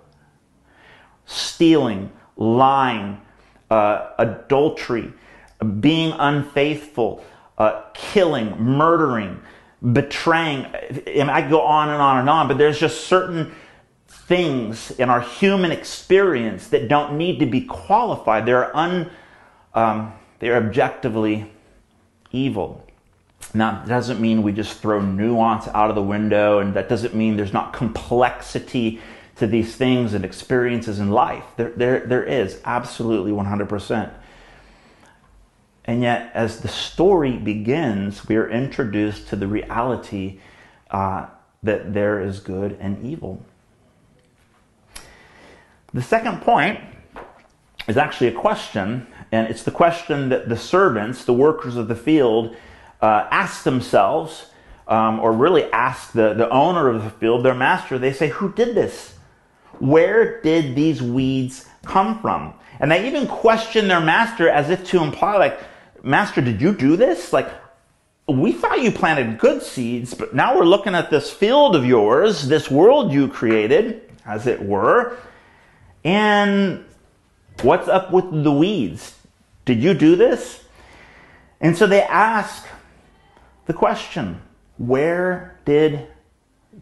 Stealing, 1.24 2.12
lying, 2.36 3.20
uh, 3.70 4.10
adultery, 4.18 5.12
being 5.80 6.12
unfaithful, 6.18 7.24
uh, 7.56 7.82
killing, 7.94 8.60
murdering, 8.60 9.40
betraying. 9.92 10.66
I 10.66 11.48
go 11.48 11.62
on 11.62 11.88
and 11.88 12.02
on 12.02 12.18
and 12.18 12.28
on, 12.28 12.48
but 12.48 12.58
there's 12.58 12.78
just 12.78 13.06
certain 13.06 13.54
things 14.26 14.90
in 14.93 15.11
our 15.11 15.21
human 15.21 15.71
experience 15.71 16.69
that 16.69 16.88
don't 16.88 17.19
need 17.19 17.38
to 17.40 17.47
be 17.47 17.61
qualified. 17.61 18.47
They're 18.47 18.75
un, 18.75 19.11
um, 19.75 20.14
they're 20.38 20.57
objectively 20.57 21.50
evil. 22.33 22.87
Now, 23.52 23.83
that 23.83 23.88
doesn't 23.88 24.21
mean 24.21 24.43
we 24.43 24.52
just 24.52 24.81
throw 24.81 25.00
nuance 25.00 25.69
out 25.69 25.90
of 25.90 25.97
the 25.97 26.02
window, 26.02 26.59
and 26.59 26.75
that 26.75 26.88
doesn't 26.88 27.14
mean 27.14 27.37
there's 27.37 27.52
not 27.52 27.73
complexity 27.73 29.00
to 29.37 29.47
these 29.47 29.76
things 29.76 30.14
and 30.14 30.25
experiences 30.25 30.99
in 30.99 31.11
life. 31.11 31.45
There, 31.57 31.71
there, 31.71 32.00
there 32.00 32.25
is, 32.25 32.61
absolutely 32.64 33.33
100%. 33.33 34.11
And 35.85 36.02
yet, 36.02 36.31
as 36.35 36.61
the 36.61 36.69
story 36.69 37.37
begins, 37.37 38.26
we 38.26 38.37
are 38.37 38.49
introduced 38.49 39.28
to 39.28 39.37
the 39.37 39.47
reality 39.47 40.40
uh, 40.90 41.26
that 41.62 41.93
there 41.93 42.21
is 42.21 42.40
good 42.40 42.78
and 42.81 43.04
evil. 43.04 43.45
The 45.94 46.02
second 46.02 46.42
point 46.42 46.80
is 47.86 47.96
actually 47.96 48.26
a 48.26 48.32
question, 48.32 49.06
and 49.30 49.46
it's 49.46 49.62
the 49.62 49.70
question 49.70 50.28
that 50.30 50.48
the 50.48 50.56
servants, 50.56 51.24
the 51.24 51.32
workers 51.32 51.76
of 51.76 51.86
the 51.86 51.94
field, 51.94 52.56
uh, 53.00 53.28
ask 53.30 53.62
themselves, 53.62 54.46
um, 54.88 55.20
or 55.20 55.32
really 55.32 55.70
ask 55.70 56.10
the, 56.10 56.34
the 56.34 56.50
owner 56.50 56.88
of 56.88 57.04
the 57.04 57.10
field, 57.10 57.44
their 57.44 57.54
master. 57.54 57.96
They 57.96 58.12
say, 58.12 58.28
Who 58.30 58.52
did 58.52 58.74
this? 58.74 59.14
Where 59.78 60.40
did 60.42 60.74
these 60.74 61.00
weeds 61.00 61.68
come 61.84 62.20
from? 62.20 62.54
And 62.80 62.90
they 62.90 63.06
even 63.06 63.28
question 63.28 63.86
their 63.86 64.00
master 64.00 64.48
as 64.48 64.70
if 64.70 64.84
to 64.88 65.02
imply, 65.02 65.36
like, 65.36 65.60
Master, 66.02 66.42
did 66.42 66.60
you 66.60 66.74
do 66.74 66.96
this? 66.96 67.32
Like, 67.32 67.48
we 68.28 68.52
thought 68.52 68.82
you 68.82 68.90
planted 68.90 69.38
good 69.38 69.62
seeds, 69.62 70.12
but 70.12 70.34
now 70.34 70.56
we're 70.56 70.64
looking 70.64 70.94
at 70.94 71.08
this 71.08 71.30
field 71.30 71.76
of 71.76 71.86
yours, 71.86 72.48
this 72.48 72.70
world 72.70 73.12
you 73.12 73.28
created, 73.28 74.12
as 74.26 74.46
it 74.46 74.60
were. 74.60 75.16
And 76.04 76.84
what's 77.62 77.88
up 77.88 78.12
with 78.12 78.44
the 78.44 78.52
weeds? 78.52 79.18
Did 79.64 79.82
you 79.82 79.94
do 79.94 80.16
this? 80.16 80.64
And 81.61 81.76
so 81.76 81.87
they 81.87 82.02
ask 82.02 82.66
the 83.66 83.73
question 83.73 84.42
where 84.76 85.58
did 85.64 86.08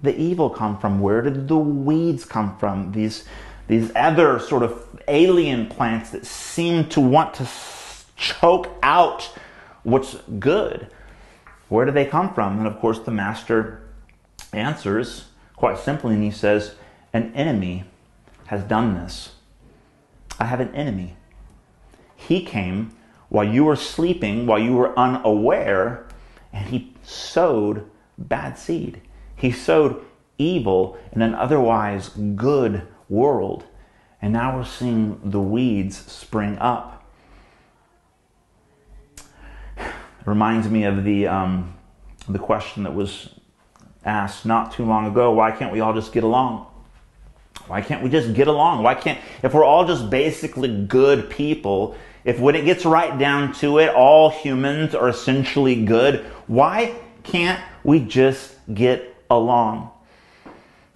the 0.03 0.19
evil 0.19 0.51
come 0.51 0.79
from? 0.79 1.01
Where 1.01 1.23
did 1.23 1.47
the 1.47 1.57
weeds 1.57 2.25
come 2.25 2.57
from? 2.59 2.93
These, 2.93 3.25
these 3.69 3.93
other 3.95 4.39
sort 4.39 4.63
of 4.63 5.01
alien 5.07 5.69
plants 5.69 6.11
that 6.11 6.27
seem 6.27 6.89
to 6.89 7.01
want 7.01 7.35
to 7.35 7.49
choke 8.17 8.71
out 8.83 9.31
what's 9.83 10.17
good. 10.39 10.89
Where 11.69 11.85
do 11.85 11.93
they 11.93 12.07
come 12.07 12.35
from? 12.35 12.59
And 12.59 12.67
of 12.67 12.79
course, 12.81 12.99
the 12.99 13.11
master 13.11 13.83
answers 14.53 15.27
quite 15.57 15.79
simply 15.79 16.15
and 16.15 16.23
he 16.23 16.31
says, 16.31 16.75
An 17.13 17.33
enemy 17.35 17.85
has 18.47 18.63
done 18.65 18.95
this. 18.95 19.37
I 20.39 20.47
have 20.47 20.61
an 20.61 20.75
enemy. 20.75 21.17
He 22.17 22.45
came 22.45 22.95
while 23.29 23.45
you 23.45 23.65
were 23.65 23.77
sleeping, 23.77 24.47
while 24.47 24.59
you 24.59 24.75
were 24.75 24.99
unaware, 24.99 26.07
and 26.53 26.69
he 26.69 26.95
sowed 27.03 27.89
bad 28.19 28.59
seed. 28.59 29.01
He 29.35 29.51
sowed 29.51 30.05
evil 30.39 30.99
in 31.13 31.23
an 31.23 31.35
otherwise 31.35 32.09
good 32.09 32.83
world. 33.09 33.65
And 34.21 34.33
now 34.33 34.57
we're 34.57 34.65
seeing 34.65 35.21
the 35.25 35.41
weeds 35.41 35.97
spring 35.97 36.59
up. 36.59 37.05
It 39.77 40.27
reminds 40.27 40.69
me 40.69 40.85
of 40.85 41.03
the, 41.03 41.27
um, 41.27 41.75
the 42.29 42.39
question 42.39 42.85
that 42.85 42.95
was 42.95 43.31
asked 44.05 44.47
not 44.47 44.73
too 44.73 44.85
long 44.85 45.07
ago 45.07 45.33
why 45.33 45.51
can't 45.51 45.73
we 45.73 45.81
all 45.81 45.95
just 45.95 46.13
get 46.13 46.25
along? 46.25 46.67
Why 47.67 47.81
can't 47.81 48.03
we 48.03 48.11
just 48.11 48.35
get 48.35 48.49
along? 48.49 48.83
Why 48.83 48.95
can't, 48.95 49.19
if 49.43 49.55
we're 49.55 49.65
all 49.65 49.87
just 49.87 50.11
basically 50.11 50.85
good 50.85 51.31
people, 51.31 51.97
if 52.25 52.39
when 52.39 52.55
it 52.55 52.65
gets 52.65 52.85
right 52.85 53.19
down 53.19 53.53
to 53.55 53.79
it, 53.79 53.95
all 53.95 54.31
humans 54.31 54.95
are 54.95 55.09
essentially 55.09 55.85
good, 55.85 56.25
why 56.47 56.95
can't 57.23 57.61
we 57.85 58.01
just 58.01 58.55
get 58.73 59.17
along? 59.31 59.91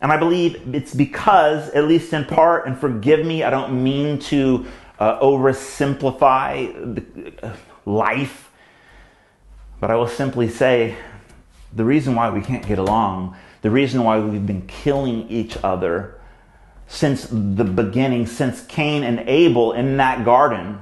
And 0.00 0.12
I 0.12 0.18
believe 0.18 0.74
it's 0.74 0.94
because, 0.94 1.70
at 1.70 1.84
least 1.84 2.12
in 2.12 2.26
part, 2.26 2.66
and 2.66 2.78
forgive 2.78 3.24
me, 3.24 3.42
I 3.42 3.50
don't 3.50 3.82
mean 3.82 4.18
to 4.20 4.66
uh, 4.98 5.18
oversimplify 5.20 7.42
uh, 7.42 7.52
life, 7.84 8.50
but 9.80 9.90
I 9.90 9.96
will 9.96 10.08
simply 10.08 10.48
say 10.48 10.96
the 11.74 11.84
reason 11.84 12.14
why 12.14 12.30
we 12.30 12.40
can't 12.40 12.66
get 12.66 12.78
along, 12.78 13.36
the 13.62 13.70
reason 13.70 14.04
why 14.04 14.18
we've 14.18 14.46
been 14.46 14.66
killing 14.66 15.28
each 15.28 15.56
other 15.62 16.15
since 16.86 17.26
the 17.30 17.64
beginning, 17.64 18.26
since 18.26 18.64
Cain 18.66 19.02
and 19.02 19.20
Abel 19.20 19.72
in 19.72 19.96
that 19.96 20.24
garden, 20.24 20.80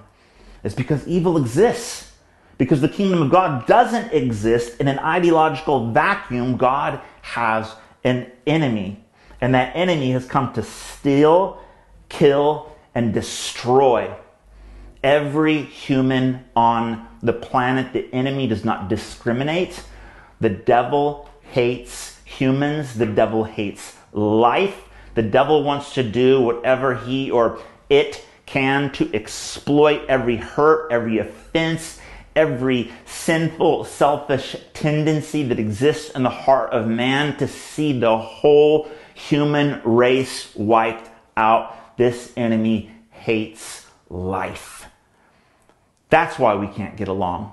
is 0.62 0.74
because 0.74 1.06
evil 1.06 1.36
exists. 1.36 2.12
Because 2.56 2.80
the 2.80 2.88
kingdom 2.88 3.20
of 3.20 3.30
God 3.30 3.66
doesn't 3.66 4.12
exist 4.12 4.80
in 4.80 4.86
an 4.86 4.98
ideological 5.00 5.90
vacuum. 5.90 6.56
God 6.56 7.00
has 7.22 7.74
an 8.04 8.30
enemy. 8.46 9.02
And 9.40 9.54
that 9.54 9.74
enemy 9.74 10.12
has 10.12 10.26
come 10.26 10.52
to 10.52 10.62
steal, 10.62 11.60
kill, 12.08 12.72
and 12.94 13.12
destroy 13.12 14.14
every 15.02 15.62
human 15.62 16.44
on 16.54 17.06
the 17.22 17.32
planet. 17.32 17.92
The 17.92 18.12
enemy 18.14 18.46
does 18.46 18.64
not 18.64 18.88
discriminate. 18.88 19.82
The 20.40 20.50
devil 20.50 21.28
hates 21.50 22.20
humans. 22.24 22.94
The 22.94 23.06
devil 23.06 23.44
hates 23.44 23.96
life. 24.12 24.88
The 25.14 25.22
devil 25.22 25.62
wants 25.62 25.94
to 25.94 26.02
do 26.02 26.40
whatever 26.40 26.94
he 26.94 27.30
or 27.30 27.60
it 27.88 28.24
can 28.46 28.92
to 28.92 29.14
exploit 29.14 30.04
every 30.08 30.36
hurt, 30.36 30.90
every 30.90 31.18
offense, 31.18 32.00
every 32.36 32.92
sinful, 33.06 33.84
selfish 33.84 34.56
tendency 34.72 35.42
that 35.44 35.58
exists 35.58 36.10
in 36.10 36.22
the 36.22 36.30
heart 36.30 36.70
of 36.72 36.86
man 36.86 37.36
to 37.38 37.48
see 37.48 37.98
the 37.98 38.18
whole 38.18 38.88
human 39.14 39.80
race 39.84 40.54
wiped 40.54 41.08
out. 41.36 41.96
This 41.96 42.32
enemy 42.36 42.90
hates 43.10 43.86
life. 44.10 44.86
That's 46.10 46.38
why 46.38 46.54
we 46.54 46.66
can't 46.66 46.96
get 46.96 47.08
along. 47.08 47.52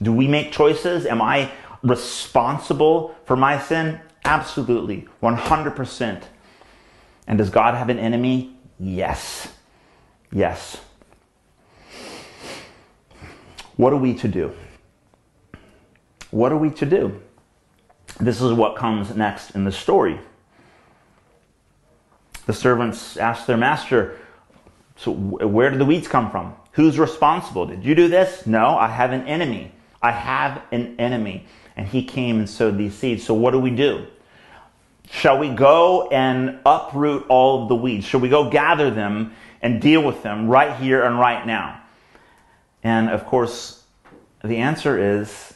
Do 0.00 0.12
we 0.12 0.28
make 0.28 0.52
choices? 0.52 1.06
Am 1.06 1.20
I 1.20 1.50
responsible 1.82 3.14
for 3.24 3.36
my 3.36 3.58
sin? 3.58 4.00
Absolutely, 4.24 5.08
100%. 5.22 6.22
And 7.26 7.38
does 7.38 7.50
God 7.50 7.74
have 7.74 7.88
an 7.88 7.98
enemy? 7.98 8.56
Yes. 8.78 9.48
Yes. 10.32 10.78
What 13.76 13.92
are 13.92 13.96
we 13.96 14.14
to 14.14 14.28
do? 14.28 14.52
What 16.30 16.52
are 16.52 16.56
we 16.56 16.70
to 16.70 16.86
do? 16.86 17.20
This 18.20 18.40
is 18.40 18.52
what 18.52 18.76
comes 18.76 19.14
next 19.14 19.50
in 19.50 19.64
the 19.64 19.72
story. 19.72 20.20
The 22.46 22.52
servants 22.52 23.16
ask 23.16 23.46
their 23.46 23.56
master, 23.56 24.18
So, 24.96 25.12
where 25.12 25.68
did 25.68 25.78
the 25.78 25.84
weeds 25.84 26.08
come 26.08 26.30
from? 26.30 26.54
Who's 26.72 26.98
responsible? 26.98 27.66
Did 27.66 27.84
you 27.84 27.94
do 27.94 28.08
this? 28.08 28.46
No, 28.46 28.78
I 28.78 28.88
have 28.88 29.12
an 29.12 29.26
enemy. 29.26 29.72
I 30.00 30.12
have 30.12 30.62
an 30.72 30.94
enemy. 30.98 31.46
And 31.76 31.86
he 31.86 32.04
came 32.04 32.38
and 32.38 32.48
sowed 32.48 32.78
these 32.78 32.94
seeds. 32.94 33.24
So, 33.24 33.34
what 33.34 33.50
do 33.50 33.58
we 33.58 33.70
do? 33.70 34.06
Shall 35.10 35.38
we 35.38 35.50
go 35.50 36.08
and 36.08 36.58
uproot 36.66 37.26
all 37.28 37.62
of 37.62 37.68
the 37.68 37.76
weeds? 37.76 38.04
Shall 38.04 38.20
we 38.20 38.28
go 38.28 38.50
gather 38.50 38.90
them 38.90 39.32
and 39.62 39.80
deal 39.80 40.02
with 40.02 40.22
them 40.22 40.48
right 40.48 40.76
here 40.76 41.04
and 41.04 41.18
right 41.18 41.46
now? 41.46 41.80
And 42.82 43.08
of 43.08 43.24
course, 43.26 43.84
the 44.42 44.58
answer 44.58 45.20
is 45.20 45.54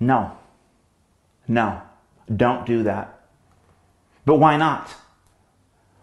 no. 0.00 0.32
No, 1.48 1.82
don't 2.34 2.66
do 2.66 2.84
that. 2.84 3.20
But 4.24 4.36
why 4.36 4.56
not? 4.56 4.92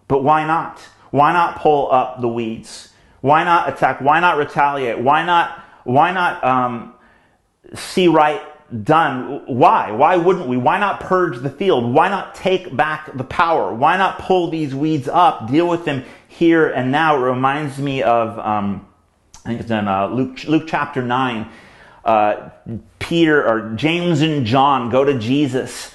But 0.08 0.24
why 0.24 0.46
not? 0.46 0.80
Why 1.12 1.34
not 1.34 1.60
pull 1.60 1.92
up 1.92 2.22
the 2.22 2.28
weeds? 2.28 2.94
Why 3.22 3.44
not 3.44 3.70
attack? 3.70 4.02
Why 4.02 4.20
not 4.20 4.38
retaliate? 4.38 5.00
Why 5.00 5.26
not? 5.26 5.64
Why 5.84 6.12
not 6.12 6.44
um, 6.44 6.94
see 7.74 8.08
right 8.08 8.42
done. 8.84 9.44
Why? 9.46 9.92
Why 9.92 10.18
wouldn't 10.18 10.48
we? 10.48 10.58
Why 10.58 10.80
not 10.80 11.00
purge 11.00 11.40
the 11.40 11.50
field? 11.50 11.94
Why 11.94 12.10
not 12.10 12.36
take 12.36 12.76
back 12.76 13.16
the 13.16 13.24
power? 13.24 13.74
Why 13.74 13.98
not 13.98 14.20
pull 14.20 14.50
these 14.50 14.76
weeds 14.76 15.08
up, 15.08 15.50
deal 15.50 15.68
with 15.68 15.86
them 15.86 16.04
here 16.28 16.70
and 16.70 16.92
now? 16.92 17.16
It 17.16 17.20
reminds 17.20 17.78
me 17.80 18.04
of, 18.04 18.38
um, 18.40 18.88
I 19.46 19.50
think 19.50 19.62
it's 19.62 19.72
in 19.72 19.88
uh, 19.88 20.08
Luke, 20.08 20.44
Luke 20.46 20.66
chapter 20.68 21.02
9. 21.02 21.50
Uh, 22.06 22.50
Peter 23.00 23.46
or 23.46 23.74
James 23.76 24.22
and 24.22 24.46
John 24.46 24.90
go 24.90 25.04
to 25.04 25.20
Jesus. 25.20 25.94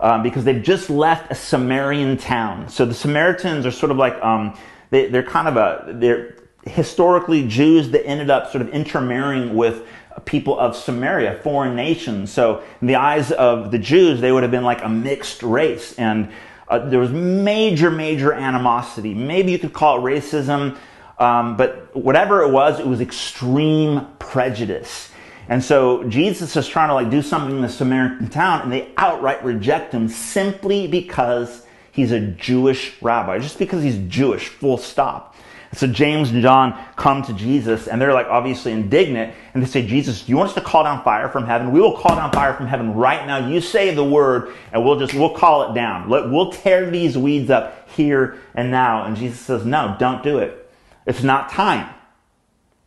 Um, 0.00 0.24
because 0.24 0.42
they've 0.42 0.62
just 0.62 0.90
left 0.90 1.30
a 1.30 1.34
Samaritan 1.36 2.16
town. 2.16 2.68
So 2.68 2.84
the 2.84 2.94
Samaritans 2.94 3.64
are 3.66 3.70
sort 3.70 3.92
of 3.92 3.98
like 3.98 4.14
um, 4.20 4.58
they, 4.90 5.06
are 5.14 5.22
kind 5.22 5.46
of 5.46 5.56
a 5.56 5.92
they're 5.92 6.34
historically 6.66 7.46
Jews 7.46 7.90
that 7.90 8.06
ended 8.06 8.30
up 8.30 8.50
sort 8.50 8.62
of 8.62 8.68
intermarrying 8.70 9.54
with 9.54 9.86
people 10.20 10.58
of 10.58 10.76
Samaria, 10.76 11.40
foreign 11.42 11.74
nations. 11.74 12.30
So, 12.30 12.62
in 12.80 12.86
the 12.86 12.96
eyes 12.96 13.32
of 13.32 13.70
the 13.70 13.78
Jews, 13.78 14.20
they 14.20 14.32
would 14.32 14.42
have 14.42 14.52
been 14.52 14.64
like 14.64 14.82
a 14.82 14.88
mixed 14.88 15.42
race. 15.42 15.94
And 15.94 16.30
uh, 16.68 16.78
there 16.88 17.00
was 17.00 17.10
major, 17.10 17.90
major 17.90 18.32
animosity. 18.32 19.14
Maybe 19.14 19.52
you 19.52 19.58
could 19.58 19.72
call 19.72 19.98
it 19.98 20.10
racism, 20.10 20.76
um, 21.18 21.56
but 21.56 21.94
whatever 21.94 22.42
it 22.42 22.50
was, 22.50 22.80
it 22.80 22.86
was 22.86 23.00
extreme 23.00 24.06
prejudice. 24.18 25.10
And 25.48 25.62
so 25.62 26.04
Jesus 26.04 26.56
is 26.56 26.68
trying 26.68 26.88
to 26.88 26.94
like 26.94 27.10
do 27.10 27.20
something 27.20 27.56
in 27.56 27.62
the 27.62 27.68
Samaritan 27.68 28.28
town, 28.28 28.62
and 28.62 28.72
they 28.72 28.90
outright 28.96 29.44
reject 29.44 29.92
him 29.92 30.08
simply 30.08 30.86
because 30.86 31.66
he's 31.90 32.12
a 32.12 32.20
Jewish 32.20 32.94
rabbi, 33.02 33.38
just 33.38 33.58
because 33.58 33.82
he's 33.82 33.98
Jewish, 34.08 34.48
full 34.48 34.78
stop. 34.78 35.36
So 35.74 35.86
James 35.86 36.30
and 36.30 36.42
John 36.42 36.78
come 36.96 37.22
to 37.22 37.32
Jesus 37.32 37.88
and 37.88 38.00
they're 38.00 38.12
like 38.12 38.26
obviously 38.26 38.72
indignant 38.72 39.34
and 39.54 39.62
they 39.62 39.66
say, 39.66 39.86
Jesus, 39.86 40.22
do 40.22 40.30
you 40.30 40.36
want 40.36 40.50
us 40.50 40.54
to 40.56 40.60
call 40.60 40.84
down 40.84 41.02
fire 41.02 41.30
from 41.30 41.46
heaven? 41.46 41.72
We 41.72 41.80
will 41.80 41.96
call 41.96 42.14
down 42.14 42.30
fire 42.30 42.52
from 42.52 42.66
heaven 42.66 42.94
right 42.94 43.26
now. 43.26 43.48
You 43.48 43.60
say 43.62 43.94
the 43.94 44.04
word 44.04 44.54
and 44.72 44.84
we'll 44.84 44.98
just, 44.98 45.14
we'll 45.14 45.34
call 45.34 45.70
it 45.70 45.74
down. 45.74 46.10
We'll 46.10 46.52
tear 46.52 46.90
these 46.90 47.16
weeds 47.16 47.48
up 47.48 47.88
here 47.90 48.38
and 48.54 48.70
now. 48.70 49.04
And 49.04 49.16
Jesus 49.16 49.40
says, 49.40 49.64
no, 49.64 49.96
don't 49.98 50.22
do 50.22 50.38
it. 50.38 50.70
It's 51.06 51.22
not 51.22 51.50
time. 51.50 51.92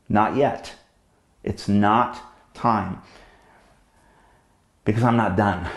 Not 0.08 0.36
yet. 0.36 0.76
It's 1.44 1.68
not 1.68 2.22
time. 2.54 3.02
Because 4.84 5.02
I'm 5.02 5.18
not 5.18 5.36
done. 5.36 5.68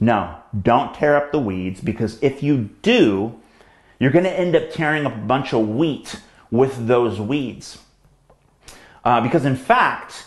No, 0.00 0.38
don't 0.60 0.92
tear 0.92 1.16
up 1.16 1.30
the 1.30 1.38
weeds 1.38 1.80
because 1.80 2.20
if 2.20 2.42
you 2.42 2.70
do, 2.82 3.40
you're 3.98 4.10
going 4.10 4.24
to 4.24 4.38
end 4.38 4.56
up 4.56 4.70
tearing 4.70 5.06
up 5.06 5.14
a 5.14 5.18
bunch 5.18 5.52
of 5.52 5.68
wheat 5.68 6.20
with 6.50 6.86
those 6.86 7.20
weeds. 7.20 7.78
Uh, 9.04 9.20
because 9.20 9.44
in 9.44 9.56
fact, 9.56 10.26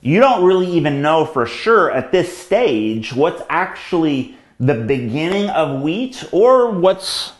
you 0.00 0.20
don't 0.20 0.44
really 0.44 0.68
even 0.68 1.02
know 1.02 1.24
for 1.24 1.46
sure 1.46 1.90
at 1.90 2.12
this 2.12 2.36
stage 2.36 3.12
what's 3.12 3.42
actually 3.48 4.36
the 4.58 4.74
beginning 4.74 5.50
of 5.50 5.82
wheat 5.82 6.24
or 6.32 6.70
what's 6.70 7.32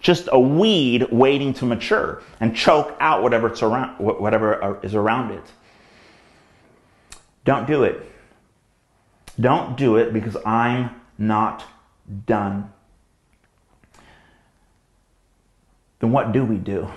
just 0.00 0.28
a 0.32 0.38
weed 0.38 1.06
waiting 1.12 1.54
to 1.54 1.64
mature 1.64 2.22
and 2.40 2.54
choke 2.56 2.96
out 3.00 3.22
whatever, 3.22 3.48
it's 3.48 3.62
around, 3.62 3.98
whatever 3.98 4.80
is 4.82 4.94
around 4.94 5.30
it. 5.30 5.44
Don't 7.44 7.66
do 7.66 7.84
it. 7.84 8.04
Don't 9.40 9.76
do 9.76 9.96
it 9.96 10.12
because 10.12 10.36
I'm 10.44 10.90
not 11.18 11.64
done. 12.26 12.72
Then 16.02 16.10
what 16.10 16.32
do 16.32 16.44
we 16.44 16.56
do? 16.56 16.88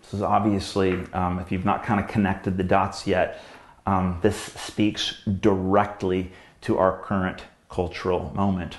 This 0.00 0.14
is 0.14 0.22
obviously, 0.22 0.92
um, 1.12 1.40
if 1.40 1.50
you've 1.50 1.64
not 1.64 1.82
kind 1.82 1.98
of 1.98 2.06
connected 2.06 2.56
the 2.56 2.62
dots 2.62 3.08
yet, 3.08 3.42
um, 3.86 4.20
this 4.22 4.36
speaks 4.36 5.20
directly 5.24 6.30
to 6.60 6.78
our 6.78 7.02
current 7.02 7.42
cultural 7.68 8.32
moment. 8.36 8.78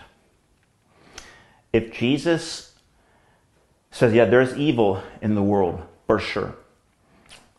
If 1.74 1.92
Jesus 1.92 2.74
says, 3.92 4.14
yeah, 4.14 4.24
there's 4.24 4.56
evil 4.56 5.04
in 5.22 5.36
the 5.36 5.44
world, 5.44 5.82
for 6.08 6.18
sure. 6.18 6.56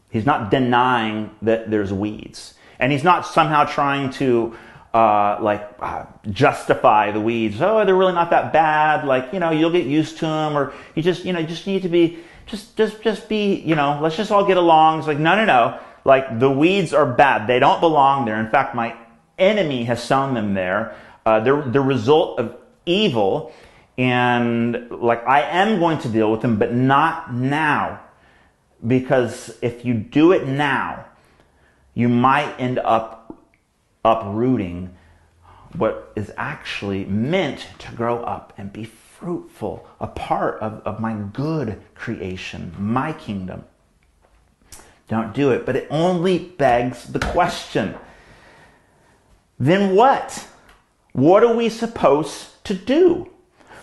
He's 0.08 0.24
not 0.24 0.50
denying 0.50 1.30
that 1.42 1.70
there's 1.70 1.92
weeds. 1.92 2.54
And 2.78 2.90
he's 2.90 3.04
not 3.04 3.26
somehow 3.26 3.64
trying 3.64 4.08
to 4.12 4.56
uh, 4.94 5.38
like 5.40 5.68
uh, 5.80 6.06
justify 6.30 7.10
the 7.10 7.20
weeds. 7.20 7.60
Oh, 7.60 7.84
they're 7.84 7.96
really 7.96 8.12
not 8.12 8.30
that 8.30 8.52
bad. 8.52 9.04
Like 9.04 9.32
you 9.32 9.40
know, 9.40 9.50
you'll 9.50 9.72
get 9.72 9.86
used 9.86 10.18
to 10.18 10.26
them, 10.26 10.56
or 10.56 10.72
you 10.94 11.02
just 11.02 11.24
you 11.24 11.32
know 11.32 11.42
just 11.42 11.66
need 11.66 11.82
to 11.82 11.88
be 11.88 12.20
just 12.46 12.76
just 12.76 13.02
just 13.02 13.28
be 13.28 13.56
you 13.56 13.74
know. 13.74 13.98
Let's 14.00 14.16
just 14.16 14.30
all 14.30 14.46
get 14.46 14.56
along. 14.56 15.00
It's 15.00 15.08
like 15.08 15.18
no 15.18 15.34
no 15.34 15.44
no. 15.44 15.80
Like 16.04 16.38
the 16.38 16.48
weeds 16.50 16.94
are 16.94 17.06
bad. 17.06 17.48
They 17.48 17.58
don't 17.58 17.80
belong 17.80 18.24
there. 18.24 18.38
In 18.38 18.48
fact, 18.50 18.76
my 18.76 18.96
enemy 19.36 19.82
has 19.84 20.02
sown 20.02 20.34
them 20.34 20.54
there. 20.54 20.96
Uh, 21.26 21.40
they're 21.40 21.62
the 21.62 21.80
result 21.80 22.38
of 22.38 22.56
evil, 22.86 23.52
and 23.98 24.90
like 24.90 25.26
I 25.26 25.42
am 25.42 25.80
going 25.80 25.98
to 25.98 26.08
deal 26.08 26.30
with 26.30 26.40
them, 26.40 26.56
but 26.56 26.72
not 26.72 27.34
now, 27.34 28.00
because 28.86 29.58
if 29.60 29.84
you 29.84 29.94
do 29.94 30.30
it 30.30 30.46
now, 30.46 31.06
you 31.94 32.08
might 32.08 32.54
end 32.60 32.78
up 32.78 33.23
uprooting 34.04 34.94
what 35.76 36.12
is 36.14 36.32
actually 36.36 37.04
meant 37.04 37.66
to 37.78 37.92
grow 37.92 38.22
up 38.22 38.52
and 38.56 38.72
be 38.72 38.84
fruitful, 38.84 39.88
a 40.00 40.06
part 40.06 40.60
of, 40.60 40.80
of 40.84 41.00
my 41.00 41.14
good 41.14 41.80
creation, 41.94 42.74
my 42.78 43.12
kingdom. 43.12 43.64
Don't 45.08 45.34
do 45.34 45.50
it. 45.50 45.66
But 45.66 45.76
it 45.76 45.86
only 45.90 46.38
begs 46.38 47.04
the 47.04 47.18
question 47.18 47.94
then 49.58 49.94
what? 49.94 50.46
What 51.12 51.44
are 51.44 51.54
we 51.54 51.68
supposed 51.68 52.64
to 52.64 52.74
do? 52.74 53.30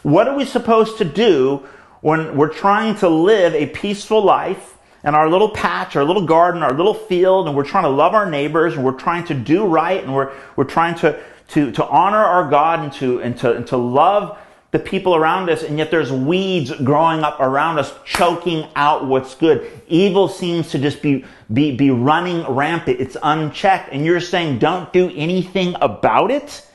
What 0.03 0.27
are 0.27 0.35
we 0.35 0.45
supposed 0.45 0.97
to 0.97 1.05
do 1.05 1.65
when 2.01 2.35
we're 2.35 2.49
trying 2.49 2.95
to 2.97 3.09
live 3.09 3.53
a 3.53 3.67
peaceful 3.67 4.23
life 4.23 4.77
and 5.03 5.15
our 5.15 5.29
little 5.29 5.50
patch, 5.50 5.96
our 5.96 6.03
little 6.03 6.25
garden, 6.25 6.63
our 6.63 6.74
little 6.74 6.93
field, 6.93 7.48
and 7.48 7.55
we're 7.55 7.65
trying 7.65 7.84
to 7.84 7.89
love 7.89 8.13
our 8.13 8.29
neighbors, 8.29 8.75
and 8.75 8.84
we're 8.84 8.91
trying 8.91 9.25
to 9.25 9.34
do 9.34 9.65
right, 9.65 10.03
and 10.03 10.13
we're, 10.13 10.31
we're 10.55 10.63
trying 10.63 10.96
to, 10.96 11.20
to, 11.50 11.72
to 11.72 11.86
honor 11.88 12.17
our 12.17 12.50
God 12.50 12.79
and 12.79 12.93
to, 12.93 13.22
and, 13.22 13.38
to, 13.39 13.55
and 13.55 13.67
to 13.67 13.77
love 13.77 14.38
the 14.72 14.79
people 14.79 15.15
around 15.15 15.50
us, 15.50 15.63
and 15.63 15.77
yet 15.77 15.91
there's 15.91 16.12
weeds 16.12 16.72
growing 16.72 17.24
up 17.24 17.39
around 17.41 17.77
us, 17.77 17.93
choking 18.05 18.65
out 18.75 19.05
what's 19.05 19.36
good. 19.36 19.70
Evil 19.89 20.29
seems 20.29 20.72
to 20.72 20.79
just 20.79 21.01
be, 21.01 21.25
be, 21.51 21.75
be 21.75 21.91
running 21.91 22.46
rampant. 22.48 23.01
It's 23.01 23.17
unchecked. 23.22 23.89
And 23.91 24.05
you're 24.05 24.22
saying, 24.22 24.60
don't 24.60 24.91
do 24.93 25.12
anything 25.13 25.75
about 25.81 26.31
it? 26.31 26.65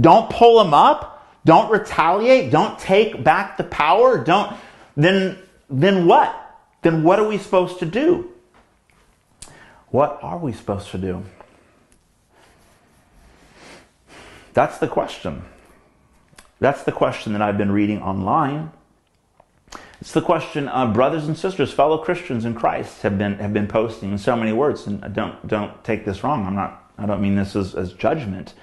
Don't 0.00 0.28
pull 0.28 0.62
them 0.62 0.74
up? 0.74 1.24
Don't 1.44 1.70
retaliate? 1.70 2.50
Don't 2.50 2.76
take 2.80 3.22
back 3.22 3.56
the 3.56 3.64
power? 3.64 4.18
Don't, 4.18 4.56
then, 4.96 5.38
then 5.70 6.06
what? 6.06 6.45
Then 6.86 7.02
what 7.02 7.18
are 7.18 7.26
we 7.26 7.36
supposed 7.36 7.80
to 7.80 7.84
do? 7.84 8.30
What 9.88 10.20
are 10.22 10.38
we 10.38 10.52
supposed 10.52 10.88
to 10.92 10.98
do? 10.98 11.24
That's 14.54 14.78
the 14.78 14.86
question. 14.86 15.42
That's 16.60 16.84
the 16.84 16.92
question 16.92 17.32
that 17.32 17.42
I've 17.42 17.58
been 17.58 17.72
reading 17.72 18.00
online. 18.00 18.70
It's 20.00 20.12
the 20.12 20.22
question 20.22 20.68
uh, 20.68 20.86
brothers 20.92 21.26
and 21.26 21.36
sisters, 21.36 21.72
fellow 21.72 21.98
Christians 21.98 22.44
in 22.44 22.54
Christ 22.54 23.02
have 23.02 23.18
been 23.18 23.34
have 23.38 23.52
been 23.52 23.66
posting 23.66 24.12
in 24.12 24.18
so 24.18 24.36
many 24.36 24.52
words. 24.52 24.86
And 24.86 25.12
don't 25.12 25.44
don't 25.48 25.82
take 25.82 26.04
this 26.04 26.22
wrong. 26.22 26.46
I'm 26.46 26.54
not. 26.54 26.92
I 26.96 27.06
don't 27.06 27.20
mean 27.20 27.34
this 27.34 27.56
as, 27.56 27.74
as 27.74 27.94
judgment. 27.94 28.54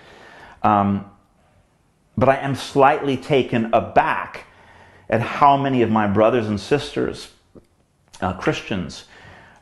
Um, 0.64 1.12
but 2.18 2.30
I 2.30 2.38
am 2.38 2.56
slightly 2.56 3.18
taken 3.18 3.74
aback 3.74 4.46
at 5.10 5.20
how 5.20 5.58
many 5.58 5.82
of 5.82 5.90
my 5.92 6.08
brothers 6.08 6.48
and 6.48 6.58
sisters 6.58 7.28
uh, 8.24 8.34
Christians 8.34 9.06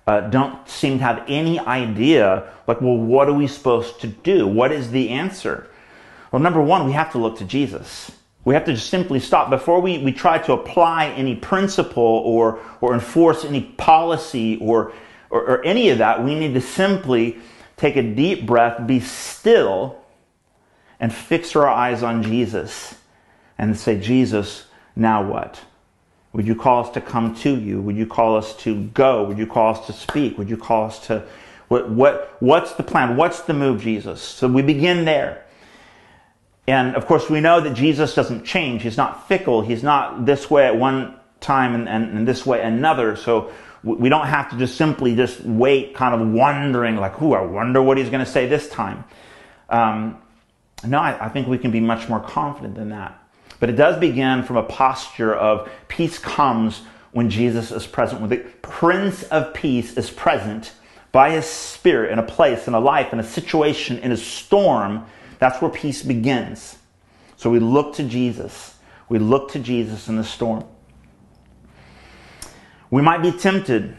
uh, 0.07 0.21
don't 0.21 0.67
seem 0.67 0.97
to 0.97 1.03
have 1.03 1.23
any 1.27 1.59
idea, 1.59 2.51
like, 2.67 2.81
well, 2.81 2.97
what 2.97 3.27
are 3.29 3.33
we 3.33 3.47
supposed 3.47 4.01
to 4.01 4.07
do? 4.07 4.47
What 4.47 4.71
is 4.71 4.91
the 4.91 5.09
answer? 5.09 5.67
Well, 6.31 6.41
number 6.41 6.61
one, 6.61 6.85
we 6.85 6.93
have 6.93 7.11
to 7.11 7.17
look 7.17 7.37
to 7.37 7.45
Jesus. 7.45 8.11
We 8.43 8.53
have 8.55 8.65
to 8.65 8.73
just 8.73 8.89
simply 8.89 9.19
stop 9.19 9.49
before 9.49 9.79
we, 9.79 9.99
we 9.99 10.11
try 10.11 10.39
to 10.39 10.53
apply 10.53 11.07
any 11.09 11.35
principle 11.35 12.03
or, 12.03 12.59
or 12.81 12.93
enforce 12.93 13.45
any 13.45 13.61
policy 13.61 14.57
or, 14.57 14.93
or, 15.29 15.41
or 15.41 15.65
any 15.65 15.89
of 15.89 15.99
that. 15.99 16.23
We 16.23 16.33
need 16.33 16.53
to 16.55 16.61
simply 16.61 17.37
take 17.77 17.95
a 17.95 18.01
deep 18.01 18.45
breath, 18.45 18.87
be 18.87 18.99
still, 18.99 19.97
and 20.99 21.13
fix 21.13 21.55
our 21.55 21.67
eyes 21.67 22.01
on 22.01 22.23
Jesus 22.23 22.95
and 23.57 23.77
say, 23.77 23.99
Jesus, 23.99 24.65
now 24.95 25.23
what? 25.23 25.61
Would 26.33 26.47
you 26.47 26.55
call 26.55 26.83
us 26.83 26.89
to 26.91 27.01
come 27.01 27.35
to 27.35 27.55
you? 27.57 27.81
Would 27.81 27.97
you 27.97 28.05
call 28.05 28.37
us 28.37 28.55
to 28.57 28.83
go? 28.85 29.23
Would 29.25 29.37
you 29.37 29.47
call 29.47 29.75
us 29.75 29.85
to 29.87 29.93
speak? 29.93 30.37
Would 30.37 30.49
you 30.49 30.57
call 30.57 30.85
us 30.85 31.05
to 31.07 31.25
what 31.67 31.89
what 31.89 32.35
what's 32.39 32.73
the 32.73 32.83
plan? 32.83 33.17
What's 33.17 33.41
the 33.41 33.53
move, 33.53 33.81
Jesus? 33.81 34.21
So 34.21 34.47
we 34.47 34.61
begin 34.61 35.05
there. 35.05 35.45
And 36.67 36.95
of 36.95 37.05
course 37.05 37.29
we 37.29 37.41
know 37.41 37.59
that 37.59 37.73
Jesus 37.73 38.15
doesn't 38.15 38.45
change. 38.45 38.83
He's 38.83 38.97
not 38.97 39.27
fickle. 39.27 39.61
He's 39.61 39.83
not 39.83 40.25
this 40.25 40.49
way 40.49 40.67
at 40.67 40.77
one 40.77 41.15
time 41.41 41.75
and, 41.75 41.89
and, 41.89 42.17
and 42.17 42.27
this 42.27 42.45
way 42.45 42.61
another. 42.61 43.15
So 43.15 43.51
we 43.83 44.09
don't 44.09 44.27
have 44.27 44.49
to 44.51 44.57
just 44.57 44.75
simply 44.75 45.15
just 45.15 45.41
wait, 45.41 45.95
kind 45.95 46.13
of 46.13 46.27
wondering, 46.27 46.97
like, 46.97 47.13
"Who? 47.13 47.33
I 47.33 47.41
wonder 47.41 47.81
what 47.81 47.97
he's 47.97 48.09
going 48.09 48.23
to 48.23 48.31
say 48.31 48.45
this 48.45 48.69
time." 48.69 49.03
Um, 49.69 50.21
no, 50.85 50.99
I, 50.99 51.25
I 51.25 51.29
think 51.29 51.47
we 51.47 51.57
can 51.57 51.71
be 51.71 51.79
much 51.79 52.07
more 52.07 52.19
confident 52.19 52.75
than 52.75 52.89
that. 52.89 53.20
But 53.61 53.69
it 53.69 53.75
does 53.75 53.99
begin 53.99 54.41
from 54.41 54.57
a 54.57 54.63
posture 54.63 55.35
of 55.35 55.69
peace 55.87 56.17
comes 56.17 56.81
when 57.11 57.29
Jesus 57.29 57.71
is 57.71 57.85
present, 57.85 58.19
when 58.19 58.31
the 58.31 58.37
Prince 58.63 59.21
of 59.23 59.53
Peace 59.53 59.95
is 59.97 60.09
present 60.09 60.73
by 61.11 61.29
his 61.29 61.45
Spirit 61.45 62.11
in 62.11 62.17
a 62.17 62.23
place, 62.23 62.67
in 62.67 62.73
a 62.73 62.79
life, 62.79 63.13
in 63.13 63.19
a 63.19 63.23
situation, 63.23 63.99
in 63.99 64.11
a 64.11 64.17
storm. 64.17 65.05
That's 65.37 65.61
where 65.61 65.69
peace 65.69 66.01
begins. 66.01 66.79
So 67.37 67.51
we 67.51 67.59
look 67.59 67.93
to 67.95 68.03
Jesus. 68.03 68.77
We 69.09 69.19
look 69.19 69.51
to 69.51 69.59
Jesus 69.59 70.07
in 70.07 70.15
the 70.15 70.23
storm. 70.23 70.65
We 72.89 73.03
might 73.03 73.21
be 73.21 73.31
tempted, 73.31 73.95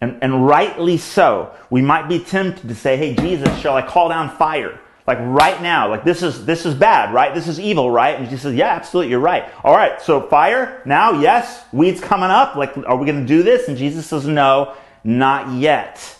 and, 0.00 0.18
and 0.22 0.46
rightly 0.46 0.96
so, 0.96 1.54
we 1.68 1.82
might 1.82 2.08
be 2.08 2.18
tempted 2.18 2.66
to 2.66 2.74
say, 2.74 2.96
Hey, 2.96 3.14
Jesus, 3.14 3.58
shall 3.58 3.76
I 3.76 3.82
call 3.82 4.08
down 4.08 4.34
fire? 4.38 4.80
Like 5.10 5.18
right 5.22 5.60
now, 5.60 5.90
like 5.90 6.04
this 6.04 6.22
is 6.22 6.46
this 6.46 6.64
is 6.64 6.72
bad, 6.72 7.12
right? 7.12 7.34
This 7.34 7.48
is 7.48 7.58
evil, 7.58 7.90
right? 7.90 8.14
And 8.16 8.30
she 8.30 8.36
says, 8.36 8.54
Yeah, 8.54 8.68
absolutely, 8.68 9.10
you're 9.10 9.18
right. 9.18 9.50
All 9.64 9.74
right, 9.74 10.00
so 10.00 10.20
fire 10.20 10.80
now, 10.86 11.20
yes, 11.20 11.64
weeds 11.72 12.00
coming 12.00 12.30
up. 12.30 12.54
Like, 12.54 12.78
are 12.86 12.94
we 12.94 13.06
gonna 13.06 13.26
do 13.26 13.42
this? 13.42 13.66
And 13.66 13.76
Jesus 13.76 14.06
says, 14.06 14.24
No, 14.24 14.76
not 15.02 15.52
yet. 15.58 16.16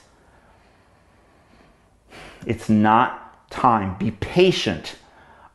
It's 2.44 2.68
not 2.68 3.48
time. 3.48 3.96
Be 3.96 4.11
patient. 4.11 4.96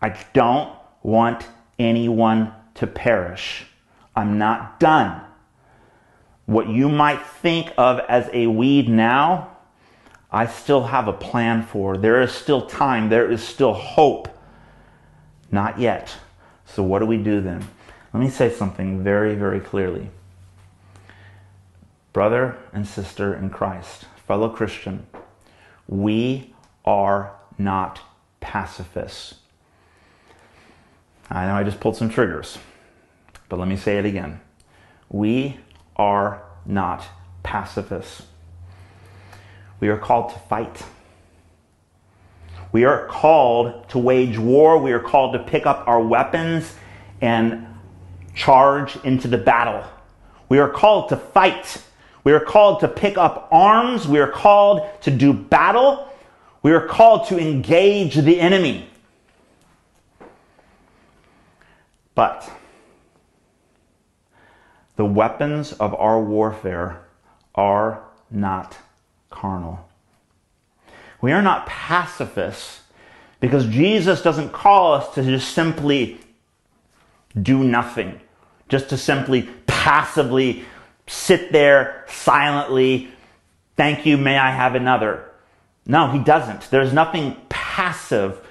I 0.01 0.17
don't 0.31 0.73
want 1.03 1.45
anyone 1.77 2.53
to 2.75 2.87
perish. 2.87 3.65
I'm 4.15 4.37
not 4.37 4.79
done. 4.79 5.19
What 6.45 6.69
you 6.69 6.87
might 6.87 7.21
think 7.21 7.73
of 7.77 7.99
as 8.07 8.29
a 8.31 8.47
weed 8.47 8.87
now 8.87 9.54
I 10.35 10.47
still 10.47 10.83
have 10.87 11.07
a 11.07 11.13
plan 11.13 11.63
for. 11.63 11.95
There 11.95 12.21
is 12.21 12.33
still 12.33 12.67
time. 12.67 13.07
There 13.07 13.31
is 13.31 13.41
still 13.41 13.71
hope. 13.71 14.27
Not 15.49 15.79
yet. 15.79 16.13
So, 16.65 16.83
what 16.83 16.99
do 16.99 17.05
we 17.05 17.15
do 17.15 17.39
then? 17.39 17.65
Let 18.13 18.19
me 18.19 18.29
say 18.29 18.51
something 18.51 19.01
very, 19.01 19.33
very 19.35 19.61
clearly. 19.61 20.09
Brother 22.11 22.57
and 22.73 22.85
sister 22.85 23.33
in 23.33 23.49
Christ, 23.49 24.07
fellow 24.27 24.49
Christian, 24.49 25.07
we 25.87 26.53
are 26.83 27.31
not 27.57 28.01
pacifists. 28.41 29.35
I 31.29 31.45
know 31.45 31.55
I 31.55 31.63
just 31.63 31.79
pulled 31.79 31.95
some 31.95 32.09
triggers, 32.09 32.57
but 33.47 33.57
let 33.57 33.69
me 33.69 33.77
say 33.77 33.99
it 33.99 34.05
again. 34.05 34.41
We 35.07 35.61
are 35.95 36.43
not 36.65 37.05
pacifists. 37.43 38.23
We 39.79 39.89
are 39.89 39.97
called 39.97 40.31
to 40.33 40.39
fight. 40.39 40.83
We 42.71 42.83
are 42.83 43.07
called 43.07 43.87
to 43.89 43.97
wage 43.97 44.37
war. 44.37 44.77
We 44.79 44.91
are 44.91 44.99
called 44.99 45.33
to 45.33 45.39
pick 45.39 45.65
up 45.65 45.87
our 45.87 46.01
weapons 46.01 46.75
and 47.21 47.65
charge 48.33 48.97
into 49.03 49.27
the 49.27 49.37
battle. 49.37 49.83
We 50.49 50.59
are 50.59 50.69
called 50.69 51.09
to 51.09 51.17
fight. 51.17 51.81
We 52.23 52.33
are 52.33 52.39
called 52.39 52.81
to 52.81 52.87
pick 52.87 53.17
up 53.17 53.47
arms. 53.51 54.07
We 54.07 54.19
are 54.19 54.31
called 54.31 54.81
to 55.01 55.11
do 55.11 55.31
battle. 55.31 56.11
We 56.63 56.73
are 56.73 56.85
called 56.85 57.27
to 57.27 57.39
engage 57.39 58.15
the 58.15 58.39
enemy. 58.39 58.89
But 62.15 62.49
the 64.95 65.05
weapons 65.05 65.73
of 65.73 65.93
our 65.93 66.19
warfare 66.19 67.05
are 67.53 68.03
not 68.31 68.77
carnal. 69.35 69.87
We 71.21 71.31
are 71.31 71.41
not 71.41 71.67
pacifists 71.67 72.81
because 73.39 73.67
Jesus 73.67 74.21
doesn't 74.21 74.53
call 74.53 74.93
us 74.93 75.13
to 75.15 75.23
just 75.23 75.53
simply 75.53 76.19
do 77.39 77.63
nothing, 77.63 78.19
just 78.69 78.89
to 78.89 78.97
simply 78.97 79.49
passively 79.67 80.63
sit 81.07 81.51
there 81.51 82.05
silently, 82.07 83.09
thank 83.75 84.05
you, 84.05 84.17
may 84.17 84.37
I 84.37 84.51
have 84.51 84.73
another. 84.73 85.29
No, 85.85 86.09
he 86.09 86.19
doesn't. 86.19 86.69
There's 86.71 86.93
nothing 86.93 87.37
passive 87.49 88.41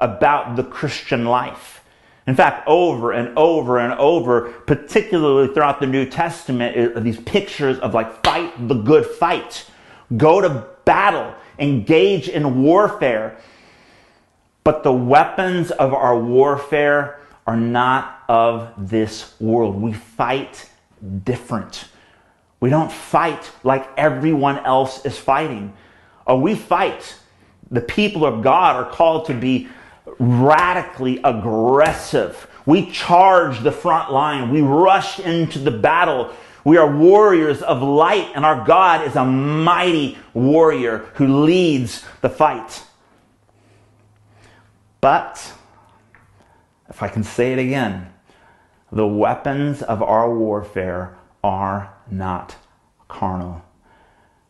about 0.00 0.56
the 0.56 0.64
Christian 0.64 1.24
life. 1.24 1.82
In 2.26 2.36
fact, 2.36 2.68
over 2.68 3.12
and 3.12 3.36
over 3.36 3.78
and 3.78 3.94
over, 3.94 4.52
particularly 4.66 5.52
throughout 5.52 5.80
the 5.80 5.86
New 5.86 6.06
Testament, 6.06 7.02
these 7.02 7.18
pictures 7.20 7.78
of 7.78 7.94
like 7.94 8.22
fight 8.22 8.68
the 8.68 8.74
good 8.74 9.06
fight, 9.06 9.66
go 10.16 10.40
to 10.40 10.66
battle, 10.84 11.34
engage 11.58 12.28
in 12.28 12.62
warfare. 12.62 13.36
But 14.64 14.82
the 14.82 14.92
weapons 14.92 15.70
of 15.70 15.92
our 15.92 16.18
warfare 16.18 17.20
are 17.46 17.56
not 17.56 18.22
of 18.28 18.72
this 18.76 19.34
world. 19.40 19.80
We 19.80 19.92
fight 19.92 20.68
different. 21.24 21.86
We 22.60 22.70
don't 22.70 22.92
fight 22.92 23.50
like 23.64 23.88
everyone 23.96 24.58
else 24.58 25.04
is 25.04 25.18
fighting. 25.18 25.72
Or 26.26 26.40
we 26.40 26.54
fight. 26.54 27.16
The 27.70 27.80
people 27.80 28.24
of 28.24 28.42
God 28.42 28.76
are 28.76 28.88
called 28.88 29.26
to 29.26 29.34
be 29.34 29.68
radically 30.18 31.20
aggressive. 31.24 32.46
We 32.64 32.90
charge 32.90 33.60
the 33.60 33.72
front 33.72 34.12
line. 34.12 34.50
We 34.50 34.60
rush 34.60 35.18
into 35.18 35.58
the 35.58 35.72
battle. 35.72 36.32
We 36.64 36.76
are 36.76 36.90
warriors 36.90 37.60
of 37.60 37.82
light, 37.82 38.30
and 38.34 38.44
our 38.44 38.64
God 38.64 39.06
is 39.06 39.16
a 39.16 39.24
mighty 39.24 40.16
warrior 40.32 40.98
who 41.14 41.42
leads 41.44 42.04
the 42.20 42.30
fight. 42.30 42.84
But, 45.00 45.52
if 46.88 47.02
I 47.02 47.08
can 47.08 47.24
say 47.24 47.52
it 47.52 47.58
again, 47.58 48.12
the 48.92 49.06
weapons 49.06 49.82
of 49.82 50.02
our 50.02 50.32
warfare 50.32 51.18
are 51.42 51.92
not 52.08 52.54
carnal. 53.08 53.64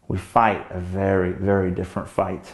We 0.06 0.18
fight 0.18 0.66
a 0.70 0.80
very, 0.80 1.32
very 1.32 1.70
different 1.70 2.08
fight. 2.08 2.52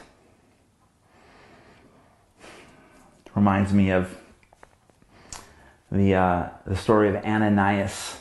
It 2.41 3.33
reminds 3.35 3.73
me 3.73 3.91
of 3.91 4.17
the, 5.91 6.15
uh, 6.15 6.49
the 6.67 6.77
story 6.77 7.09
of 7.09 7.17
Ananias. 7.17 8.19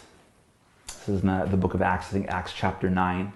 This 1.07 1.19
is 1.19 1.21
in 1.21 1.27
the, 1.27 1.45
the 1.45 1.55
book 1.55 1.73
of 1.73 1.81
Acts, 1.81 2.07
I 2.09 2.11
think 2.11 2.27
Acts 2.27 2.51
chapter 2.53 2.89
9. 2.89 3.31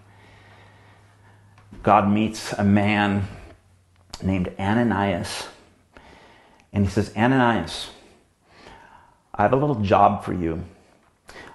God 1.83 2.11
meets 2.11 2.51
a 2.51 2.65
man 2.65 3.25
named 4.21 4.51
Ananias. 4.59 5.47
And 6.73 6.83
he 6.83 6.91
says, 6.91 7.13
Ananias, 7.15 7.91
I 9.33 9.43
have 9.43 9.53
a 9.53 9.55
little 9.55 9.79
job 9.79 10.25
for 10.25 10.33
you. 10.33 10.65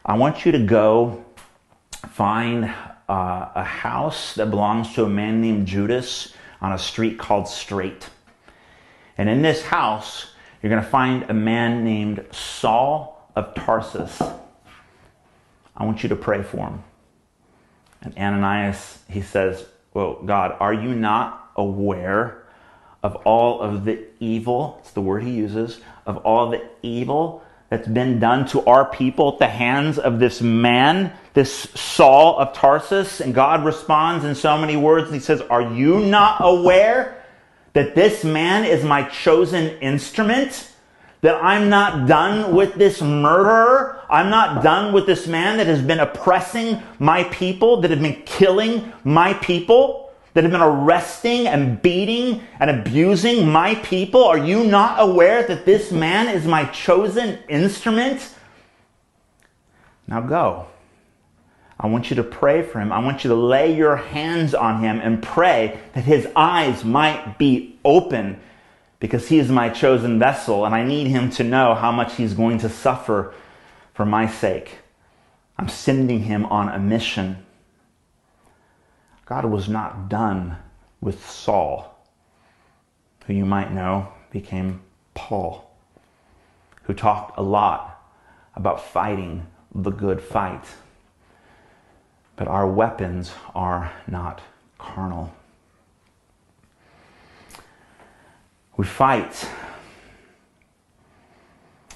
I 0.06 0.16
want 0.16 0.46
you 0.46 0.52
to 0.52 0.58
go 0.58 1.22
find 2.08 2.64
uh, 3.10 3.50
a 3.54 3.64
house 3.64 4.36
that 4.36 4.48
belongs 4.48 4.94
to 4.94 5.04
a 5.04 5.10
man 5.10 5.42
named 5.42 5.66
Judas 5.66 6.32
on 6.62 6.72
a 6.72 6.78
street 6.78 7.18
called 7.18 7.46
Straight. 7.46 8.08
And 9.18 9.28
in 9.28 9.42
this 9.42 9.66
house, 9.66 10.30
you're 10.62 10.70
going 10.70 10.82
to 10.82 10.88
find 10.88 11.28
a 11.28 11.34
man 11.34 11.84
named 11.84 12.24
Saul 12.32 13.30
of 13.36 13.54
Tarsus. 13.54 14.22
I 15.76 15.84
want 15.84 16.02
you 16.02 16.08
to 16.08 16.16
pray 16.16 16.42
for 16.42 16.68
him. 16.68 16.82
And 18.02 18.16
Ananias, 18.16 18.98
he 19.08 19.20
says, 19.20 19.64
Well, 19.94 20.20
God, 20.24 20.56
are 20.60 20.74
you 20.74 20.94
not 20.94 21.50
aware 21.56 22.44
of 23.02 23.16
all 23.16 23.60
of 23.60 23.84
the 23.84 24.04
evil? 24.20 24.78
It's 24.80 24.92
the 24.92 25.00
word 25.00 25.22
he 25.22 25.32
uses, 25.32 25.80
of 26.06 26.18
all 26.18 26.50
the 26.50 26.62
evil 26.82 27.42
that's 27.68 27.88
been 27.88 28.20
done 28.20 28.46
to 28.46 28.64
our 28.64 28.84
people 28.84 29.32
at 29.32 29.38
the 29.38 29.48
hands 29.48 29.98
of 29.98 30.20
this 30.20 30.40
man, 30.40 31.12
this 31.34 31.52
Saul 31.74 32.38
of 32.38 32.52
Tarsus. 32.52 33.20
And 33.20 33.34
God 33.34 33.64
responds 33.64 34.24
in 34.24 34.34
so 34.34 34.56
many 34.56 34.76
words. 34.76 35.10
He 35.10 35.18
says, 35.18 35.40
Are 35.42 35.74
you 35.74 36.00
not 36.00 36.38
aware 36.40 37.24
that 37.72 37.94
this 37.94 38.24
man 38.24 38.64
is 38.64 38.84
my 38.84 39.02
chosen 39.08 39.78
instrument? 39.80 40.70
That 41.26 41.42
I'm 41.42 41.68
not 41.68 42.06
done 42.06 42.54
with 42.54 42.74
this 42.74 43.02
murderer. 43.02 44.00
I'm 44.08 44.30
not 44.30 44.62
done 44.62 44.92
with 44.92 45.06
this 45.06 45.26
man 45.26 45.56
that 45.56 45.66
has 45.66 45.82
been 45.82 45.98
oppressing 45.98 46.80
my 47.00 47.24
people, 47.24 47.80
that 47.80 47.90
have 47.90 48.00
been 48.00 48.22
killing 48.22 48.92
my 49.02 49.34
people, 49.34 50.12
that 50.34 50.44
have 50.44 50.52
been 50.52 50.62
arresting 50.62 51.48
and 51.48 51.82
beating 51.82 52.42
and 52.60 52.70
abusing 52.70 53.48
my 53.48 53.74
people. 53.74 54.22
Are 54.22 54.38
you 54.38 54.66
not 54.66 55.00
aware 55.00 55.44
that 55.48 55.66
this 55.66 55.90
man 55.90 56.28
is 56.28 56.46
my 56.46 56.64
chosen 56.66 57.40
instrument? 57.48 58.32
Now 60.06 60.20
go. 60.20 60.68
I 61.80 61.88
want 61.88 62.08
you 62.08 62.14
to 62.14 62.22
pray 62.22 62.62
for 62.62 62.80
him. 62.80 62.92
I 62.92 63.00
want 63.00 63.24
you 63.24 63.30
to 63.30 63.34
lay 63.34 63.74
your 63.74 63.96
hands 63.96 64.54
on 64.54 64.78
him 64.78 65.00
and 65.00 65.20
pray 65.20 65.80
that 65.94 66.04
his 66.04 66.28
eyes 66.36 66.84
might 66.84 67.36
be 67.36 67.80
open 67.84 68.38
because 68.98 69.28
he 69.28 69.38
is 69.38 69.50
my 69.50 69.68
chosen 69.68 70.18
vessel 70.18 70.64
and 70.64 70.74
I 70.74 70.84
need 70.84 71.08
him 71.08 71.30
to 71.30 71.44
know 71.44 71.74
how 71.74 71.92
much 71.92 72.16
he's 72.16 72.34
going 72.34 72.58
to 72.58 72.68
suffer 72.68 73.34
for 73.94 74.06
my 74.06 74.26
sake. 74.26 74.78
I'm 75.58 75.68
sending 75.68 76.20
him 76.20 76.44
on 76.46 76.68
a 76.68 76.78
mission. 76.78 77.44
God 79.24 79.44
was 79.46 79.68
not 79.68 80.08
done 80.08 80.56
with 81.00 81.28
Saul, 81.28 81.98
who 83.26 83.34
you 83.34 83.44
might 83.44 83.72
know 83.72 84.08
became 84.30 84.82
Paul, 85.14 85.70
who 86.84 86.94
talked 86.94 87.38
a 87.38 87.42
lot 87.42 88.02
about 88.54 88.84
fighting 88.84 89.46
the 89.74 89.90
good 89.90 90.20
fight. 90.20 90.64
But 92.36 92.48
our 92.48 92.66
weapons 92.66 93.32
are 93.54 93.92
not 94.06 94.42
carnal. 94.78 95.34
We 98.76 98.84
fight 98.84 99.48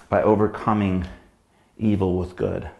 by 0.08 0.22
overcoming 0.22 1.06
evil 1.78 2.16
with 2.16 2.36
good. 2.36 2.70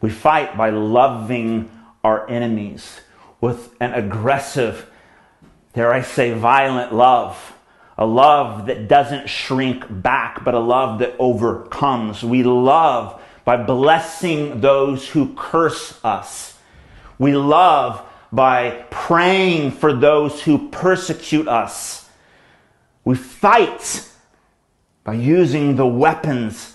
We 0.00 0.10
fight 0.10 0.56
by 0.56 0.70
loving 0.70 1.70
our 2.02 2.28
enemies 2.28 3.00
with 3.40 3.74
an 3.80 3.94
aggressive, 3.94 4.90
dare 5.72 5.92
I 5.92 6.02
say, 6.02 6.34
violent 6.34 6.92
love. 6.92 7.52
A 7.96 8.04
love 8.04 8.66
that 8.66 8.88
doesn't 8.88 9.28
shrink 9.28 9.84
back, 9.88 10.44
but 10.44 10.54
a 10.54 10.58
love 10.58 10.98
that 10.98 11.14
overcomes. 11.18 12.24
We 12.24 12.42
love 12.42 13.22
by 13.44 13.56
blessing 13.56 14.60
those 14.60 15.08
who 15.08 15.34
curse 15.34 16.00
us. 16.02 16.58
We 17.18 17.36
love 17.36 18.02
by 18.32 18.86
praying 18.90 19.70
for 19.72 19.92
those 19.92 20.42
who 20.42 20.68
persecute 20.70 21.46
us. 21.46 22.03
We 23.04 23.16
fight 23.16 24.08
by 25.04 25.14
using 25.14 25.76
the 25.76 25.86
weapons 25.86 26.74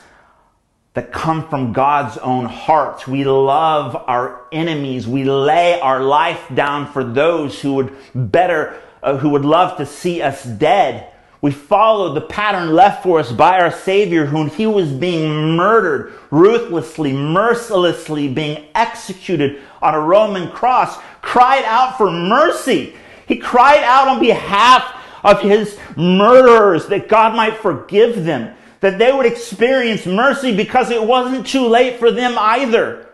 that 0.94 1.12
come 1.12 1.48
from 1.50 1.74
God's 1.74 2.18
own 2.18 2.46
heart. 2.46 3.08
We 3.08 3.24
love 3.24 3.96
our 3.96 4.46
enemies. 4.52 5.08
We 5.08 5.24
lay 5.24 5.80
our 5.80 6.04
life 6.04 6.44
down 6.54 6.92
for 6.92 7.04
those 7.04 7.60
who 7.62 7.76
would 7.76 7.96
better, 8.13 8.80
uh, 9.02 9.18
who 9.18 9.30
would 9.30 9.46
love 9.46 9.78
to 9.78 9.86
see 9.86 10.22
us 10.22 10.44
dead. 10.44 11.12
We 11.42 11.52
follow 11.52 12.13
the 12.13 12.22
pattern 12.22 12.74
left 12.76 13.02
for 13.02 13.20
us 13.20 13.32
by 13.32 13.60
our 13.60 13.72
Savior, 13.72 14.26
whom 14.26 14.50
he 14.50 14.68
was 14.68 14.92
being 14.92 15.56
murdered, 15.56 16.13
ruthlessly, 16.32 17.13
mercilessly 17.13 18.28
being 18.28 18.65
executed 18.76 19.62
on 19.82 19.96
a 19.96 20.00
Roman 20.02 20.52
cross, 20.52 20.98
cried 21.22 21.63
out 21.63 21.98
for 21.98 22.12
mercy. 22.12 22.94
He 23.26 23.38
cried 23.38 23.84
out 23.84 24.10
on 24.10 24.20
behalf 24.20 24.98
of 25.23 25.41
his 25.41 25.77
murderers 25.95 26.88
that 26.88 27.10
God 27.10 27.36
might 27.36 27.58
forgive 27.58 28.23
them, 28.23 28.55
that 28.79 28.97
they 28.97 29.12
would 29.12 29.25
experience 29.25 30.05
mercy 30.05 30.55
because 30.55 30.89
it 30.89 31.03
wasn't 31.03 31.45
too 31.45 31.67
late 31.67 31.99
for 31.99 32.12
them 32.12 32.36
either, 32.38 33.10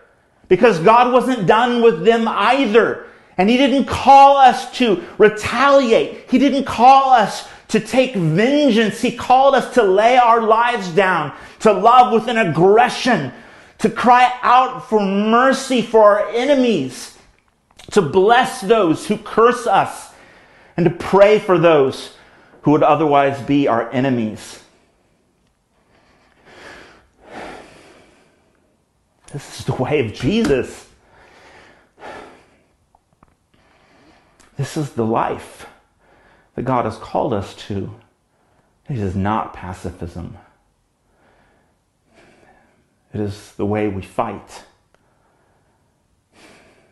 because 0.47 0.79
God 0.79 1.11
wasn't 1.11 1.47
done 1.47 1.81
with 1.81 2.05
them 2.05 2.27
either. 2.27 3.07
And 3.37 3.49
he 3.49 3.57
didn't 3.57 3.85
call 3.85 4.37
us 4.37 4.71
to 4.77 5.03
retaliate. 5.17 6.29
He 6.29 6.39
didn't 6.39 6.65
call 6.65 7.09
us 7.09 7.47
to 7.69 7.79
take 7.79 8.15
vengeance. 8.15 9.01
He 9.01 9.11
called 9.11 9.55
us 9.55 9.73
to 9.73 9.83
lay 9.83 10.17
our 10.17 10.41
lives 10.41 10.89
down, 10.89 11.35
to 11.59 11.73
love 11.73 12.13
with 12.13 12.27
an 12.27 12.37
aggression, 12.37 13.33
to 13.79 13.89
cry 13.89 14.31
out 14.41 14.87
for 14.87 15.01
mercy 15.01 15.81
for 15.81 16.03
our 16.03 16.29
enemies, 16.29 17.17
to 17.91 18.01
bless 18.01 18.61
those 18.61 19.07
who 19.07 19.17
curse 19.17 19.67
us, 19.67 20.13
and 20.77 20.85
to 20.85 20.91
pray 20.91 21.39
for 21.39 21.57
those 21.57 22.15
who 22.63 22.71
would 22.71 22.83
otherwise 22.83 23.41
be 23.41 23.67
our 23.67 23.89
enemies. 23.91 24.63
This 29.31 29.59
is 29.59 29.65
the 29.65 29.73
way 29.73 30.05
of 30.05 30.13
Jesus. 30.13 30.87
This 34.57 34.77
is 34.77 34.91
the 34.91 35.05
life 35.05 35.67
that 36.55 36.63
God 36.63 36.85
has 36.85 36.97
called 36.97 37.33
us 37.33 37.53
to. 37.67 37.93
It 38.89 38.97
is 38.97 39.15
not 39.15 39.53
pacifism. 39.53 40.37
It 43.13 43.19
is 43.19 43.53
the 43.53 43.65
way 43.65 43.87
we 43.87 44.01
fight. 44.01 44.63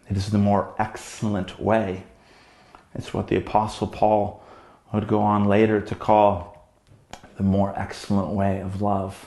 It 0.09 0.17
is 0.17 0.31
the 0.31 0.37
more 0.37 0.73
excellent 0.77 1.59
way. 1.59 2.03
It's 2.95 3.13
what 3.13 3.27
the 3.27 3.37
Apostle 3.37 3.87
Paul 3.87 4.43
would 4.91 5.07
go 5.07 5.21
on 5.21 5.45
later 5.45 5.81
to 5.81 5.95
call 5.95 6.69
the 7.37 7.43
more 7.43 7.73
excellent 7.77 8.29
way 8.29 8.59
of 8.59 8.81
love. 8.81 9.25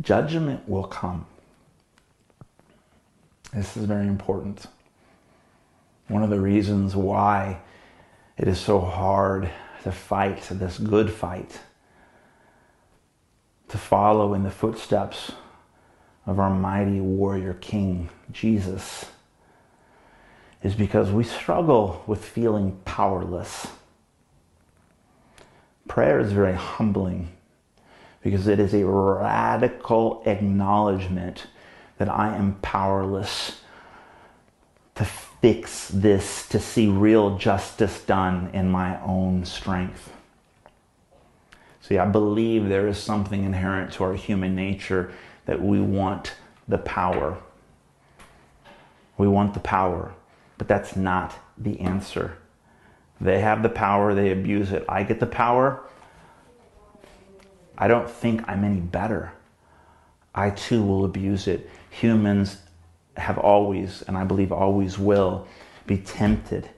Judgment 0.00 0.68
will 0.68 0.84
come. 0.84 1.26
This 3.52 3.76
is 3.76 3.84
very 3.84 4.06
important. 4.06 4.66
One 6.08 6.22
of 6.22 6.30
the 6.30 6.40
reasons 6.40 6.94
why 6.94 7.60
it 8.36 8.46
is 8.46 8.58
so 8.58 8.80
hard 8.80 9.50
to 9.82 9.92
fight 9.92 10.42
this 10.50 10.78
good 10.78 11.10
fight, 11.10 11.60
to 13.68 13.78
follow 13.78 14.34
in 14.34 14.42
the 14.42 14.50
footsteps 14.50 15.32
of 16.26 16.38
our 16.38 16.50
mighty 16.50 17.00
warrior 17.00 17.54
king, 17.54 18.08
Jesus, 18.30 19.06
is 20.62 20.74
because 20.74 21.10
we 21.10 21.24
struggle 21.24 22.02
with 22.06 22.24
feeling 22.24 22.78
powerless. 22.84 23.68
Prayer 25.88 26.20
is 26.20 26.32
very 26.32 26.54
humbling 26.54 27.28
because 28.22 28.46
it 28.46 28.60
is 28.60 28.74
a 28.74 28.86
radical 28.86 30.22
acknowledgement 30.26 31.46
that 31.98 32.08
I 32.08 32.36
am 32.36 32.58
powerless 32.62 33.60
to 34.94 35.04
fix 35.04 35.88
this, 35.88 36.46
to 36.48 36.60
see 36.60 36.86
real 36.86 37.38
justice 37.38 38.02
done 38.02 38.50
in 38.52 38.70
my 38.70 39.00
own 39.02 39.44
strength. 39.46 40.12
See, 41.80 41.98
I 41.98 42.04
believe 42.04 42.68
there 42.68 42.86
is 42.86 42.98
something 42.98 43.44
inherent 43.44 43.92
to 43.94 44.04
our 44.04 44.14
human 44.14 44.54
nature 44.54 45.12
that 45.46 45.60
we 45.60 45.80
want 45.80 46.34
the 46.68 46.78
power. 46.78 47.38
We 49.18 49.28
want 49.28 49.54
the 49.54 49.60
power, 49.60 50.14
but 50.58 50.68
that's 50.68 50.96
not 50.96 51.34
the 51.58 51.80
answer. 51.80 52.36
They 53.20 53.40
have 53.40 53.62
the 53.62 53.68
power, 53.68 54.14
they 54.14 54.30
abuse 54.30 54.72
it. 54.72 54.84
I 54.88 55.02
get 55.02 55.20
the 55.20 55.26
power, 55.26 55.82
I 57.80 57.88
don't 57.88 58.08
think 58.08 58.46
I'm 58.46 58.62
any 58.62 58.80
better. 58.80 59.32
I 60.34 60.50
too 60.50 60.82
will 60.82 61.06
abuse 61.06 61.48
it. 61.48 61.68
Humans 61.88 62.58
have 63.16 63.38
always, 63.38 64.02
and 64.02 64.18
I 64.18 64.24
believe 64.24 64.52
always 64.52 64.98
will, 64.98 65.48
be 65.86 65.96
tempted 65.96 66.68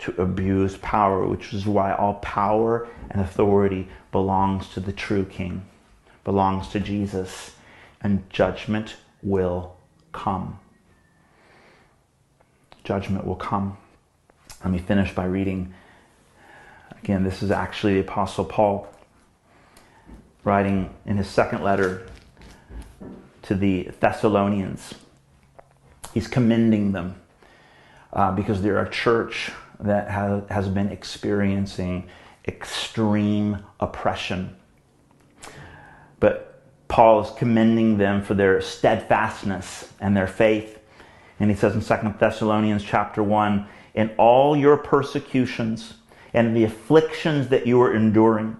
to 0.00 0.20
abuse 0.20 0.76
power, 0.78 1.26
which 1.26 1.54
is 1.54 1.66
why 1.66 1.92
all 1.94 2.14
power 2.14 2.88
and 3.10 3.22
authority 3.22 3.88
belongs 4.10 4.68
to 4.70 4.80
the 4.80 4.92
true 4.92 5.24
King, 5.24 5.64
belongs 6.24 6.68
to 6.68 6.80
Jesus, 6.80 7.52
and 8.00 8.28
judgment 8.30 8.96
will 9.22 9.76
come. 10.12 10.58
Judgment 12.84 13.26
will 13.26 13.36
come. 13.36 13.76
Let 14.62 14.72
me 14.72 14.78
finish 14.78 15.14
by 15.14 15.24
reading. 15.24 15.74
Again, 17.02 17.24
this 17.24 17.42
is 17.42 17.50
actually 17.50 17.94
the 17.94 18.00
Apostle 18.00 18.44
Paul 18.44 18.88
writing 20.44 20.94
in 21.06 21.16
his 21.16 21.28
second 21.28 21.62
letter 21.62 22.06
to 23.42 23.54
the 23.54 23.90
Thessalonians. 24.00 24.94
He's 26.14 26.26
commending 26.26 26.92
them 26.92 27.20
uh, 28.12 28.32
because 28.32 28.62
they're 28.62 28.80
a 28.80 28.90
church 28.90 29.50
that 29.80 30.10
has, 30.10 30.42
has 30.50 30.68
been 30.68 30.90
experiencing 30.90 32.08
extreme 32.46 33.58
oppression. 33.78 34.56
Paul 36.88 37.20
is 37.22 37.30
commending 37.30 37.98
them 37.98 38.22
for 38.22 38.34
their 38.34 38.60
steadfastness 38.60 39.92
and 40.00 40.16
their 40.16 40.26
faith. 40.26 40.78
And 41.38 41.50
he 41.50 41.56
says 41.56 41.74
in 41.74 41.82
2 41.82 42.14
Thessalonians 42.18 42.82
chapter 42.82 43.22
1, 43.22 43.66
in 43.94 44.10
all 44.16 44.56
your 44.56 44.76
persecutions 44.76 45.94
and 46.32 46.56
the 46.56 46.64
afflictions 46.64 47.48
that 47.48 47.66
you 47.66 47.80
are 47.82 47.94
enduring, 47.94 48.56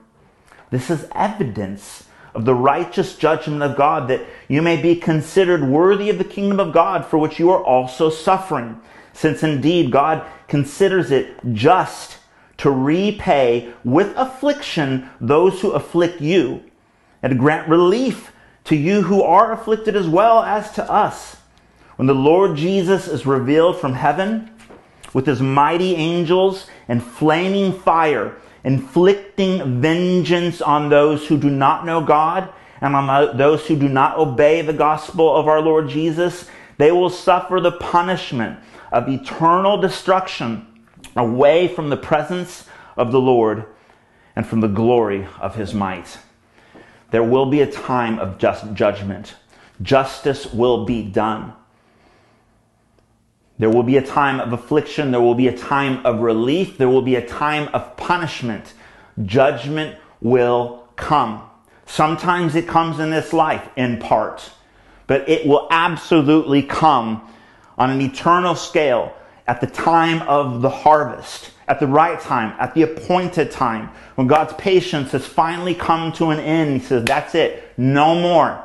this 0.71 0.91
is 0.91 1.09
evidence 1.15 2.05
of 2.35 2.45
the 2.45 2.55
righteous 2.55 3.17
judgment 3.17 3.63
of 3.63 3.77
God 3.77 4.09
that 4.09 4.25
you 4.49 4.63
may 4.63 4.81
be 4.81 4.95
considered 4.95 5.65
worthy 5.65 6.11
of 6.11 6.19
the 6.19 6.25
kingdom 6.25 6.61
of 6.61 6.73
God 6.73 7.05
for 7.07 7.19
which 7.19 7.39
you 7.39 7.51
are 7.51 7.65
also 7.65 8.11
suffering. 8.11 8.81
Since 9.13 9.43
indeed 9.43 9.91
God 9.91 10.25
considers 10.47 11.11
it 11.11 11.35
just 11.53 12.19
to 12.59 12.71
repay 12.71 13.73
with 13.85 14.17
affliction 14.17 15.09
those 15.21 15.61
who 15.61 15.71
afflict 15.71 16.21
you 16.21 16.63
and 17.23 17.31
to 17.31 17.37
grant 17.37 17.69
relief 17.69 18.33
to 18.65 18.77
you 18.77 19.03
who 19.03 19.23
are 19.23 19.53
afflicted 19.53 19.97
as 19.97 20.09
well 20.09 20.43
as 20.43 20.71
to 20.73 20.91
us. 20.91 21.37
When 21.97 22.07
the 22.07 22.15
Lord 22.15 22.57
Jesus 22.57 23.09
is 23.09 23.27
revealed 23.27 23.81
from 23.81 23.95
heaven 23.95 24.51
with 25.13 25.27
his 25.27 25.41
mighty 25.41 25.95
angels 25.95 26.67
and 26.87 27.03
flaming 27.03 27.73
fire, 27.73 28.37
inflicting 28.63 29.81
vengeance 29.81 30.61
on 30.61 30.89
those 30.89 31.27
who 31.27 31.39
do 31.39 31.51
not 31.51 31.87
know 31.87 32.03
God 32.03 32.53
and 32.81 32.95
on 32.95 33.37
those 33.37 33.67
who 33.67 33.77
do 33.77 33.89
not 33.89 34.19
obey 34.19 34.63
the 34.63 34.73
gospel 34.73 35.35
of 35.35 35.49
our 35.49 35.61
Lord 35.61 35.89
Jesus, 35.89 36.49
they 36.77 36.93
will 36.93 37.11
suffer 37.11 37.61
the 37.61 37.73
punishment 37.73 38.59
of 38.93 39.09
eternal 39.09 39.77
destruction 39.79 40.67
away 41.17 41.69
from 41.69 41.91
the 41.91 41.97
presence 41.97 42.67
of 42.97 43.13
the 43.13 43.21
Lord 43.21 43.65
and 44.37 44.47
from 44.47 44.61
the 44.61 44.69
glory 44.69 45.27
of 45.41 45.57
his 45.57 45.75
might. 45.75 46.19
There 47.11 47.23
will 47.23 47.47
be 47.47 47.61
a 47.61 47.71
time 47.71 48.19
of 48.19 48.39
just 48.39 48.73
judgment. 48.75 49.35
Justice 49.81 50.53
will 50.53 50.85
be 50.85 51.03
done. 51.03 51.53
There 53.59 53.71
will 53.71 53.83
be 53.83 53.97
a 53.97 54.07
time 54.07 54.41
of 54.41 54.53
affliction. 54.53 55.11
There 55.11 55.21
will 55.21 55.35
be 55.35 55.49
a 55.49 55.57
time 55.57 56.05
of 56.05 56.21
relief. 56.21 56.79
There 56.79 56.89
will 56.89 57.03
be 57.03 57.17
a 57.17 57.27
time 57.27 57.69
of 57.75 57.97
punishment. 57.97 58.73
Judgment 59.25 59.97
will 60.21 60.89
come. 60.97 61.43
Sometimes 61.87 62.55
it 62.55 62.69
comes 62.69 63.01
in 63.01 63.11
this 63.11 63.33
life 63.33 63.67
in 63.75 63.99
part, 63.99 64.51
but 65.07 65.29
it 65.29 65.47
will 65.47 65.67
absolutely 65.71 66.63
come 66.63 67.27
on 67.79 67.91
an 67.91 68.01
eternal 68.01 68.55
scale 68.55 69.15
at 69.47 69.61
the 69.63 69.67
time 69.67 70.21
of 70.29 70.61
the 70.61 70.69
harvest, 70.69 71.51
at 71.69 71.81
the 71.81 71.87
right 71.87 72.19
time, 72.19 72.57
at 72.59 72.75
the 72.75 72.83
appointed 72.83 73.51
time, 73.51 73.91
when 74.15 74.27
God's 74.27 74.55
patience 74.55 75.13
has 75.13 75.27
finally 75.27 75.75
come 75.75 76.13
to 76.13 76.31
an 76.31 76.41
end. 76.41 76.81
He 76.81 76.87
says, 76.87 77.05
That's 77.05 77.35
it, 77.35 77.63
no 77.77 78.15
more. 78.15 78.65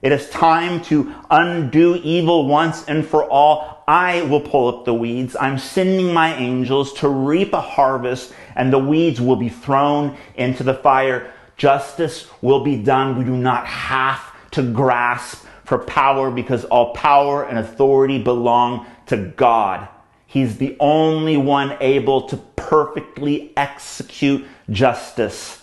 It 0.00 0.12
is 0.12 0.30
time 0.30 0.80
to 0.84 1.14
undo 1.30 1.96
evil 1.96 2.46
once 2.46 2.86
and 2.86 3.06
for 3.06 3.28
all. 3.28 3.84
I 3.86 4.22
will 4.22 4.40
pull 4.40 4.68
up 4.68 4.84
the 4.84 4.94
weeds. 4.94 5.36
I'm 5.38 5.58
sending 5.58 6.14
my 6.14 6.34
angels 6.36 6.94
to 6.94 7.08
reap 7.08 7.52
a 7.52 7.60
harvest, 7.60 8.32
and 8.54 8.72
the 8.72 8.78
weeds 8.78 9.20
will 9.20 9.36
be 9.36 9.48
thrown 9.48 10.16
into 10.36 10.62
the 10.62 10.74
fire. 10.74 11.32
Justice 11.56 12.28
will 12.40 12.64
be 12.64 12.76
done. 12.76 13.18
We 13.18 13.24
do 13.24 13.36
not 13.36 13.66
have 13.66 14.22
to 14.52 14.62
grasp 14.62 15.44
for 15.64 15.78
power 15.78 16.30
because 16.30 16.64
all 16.66 16.94
power 16.94 17.44
and 17.44 17.58
authority 17.58 18.22
belong 18.22 18.86
to 19.06 19.16
God. 19.36 19.88
He's 20.30 20.56
the 20.56 20.76
only 20.80 21.36
one 21.36 21.76
able 21.80 22.22
to 22.28 22.36
perfectly 22.36 23.52
execute 23.56 24.46
justice. 24.70 25.62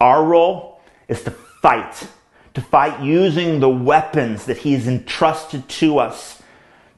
Our 0.00 0.22
role 0.24 0.80
is 1.08 1.22
to 1.24 1.30
fight 1.30 2.06
to 2.54 2.60
fight 2.60 3.02
using 3.02 3.60
the 3.60 3.68
weapons 3.68 4.46
that 4.46 4.58
He's 4.58 4.86
entrusted 4.86 5.68
to 5.68 5.98
us, 5.98 6.40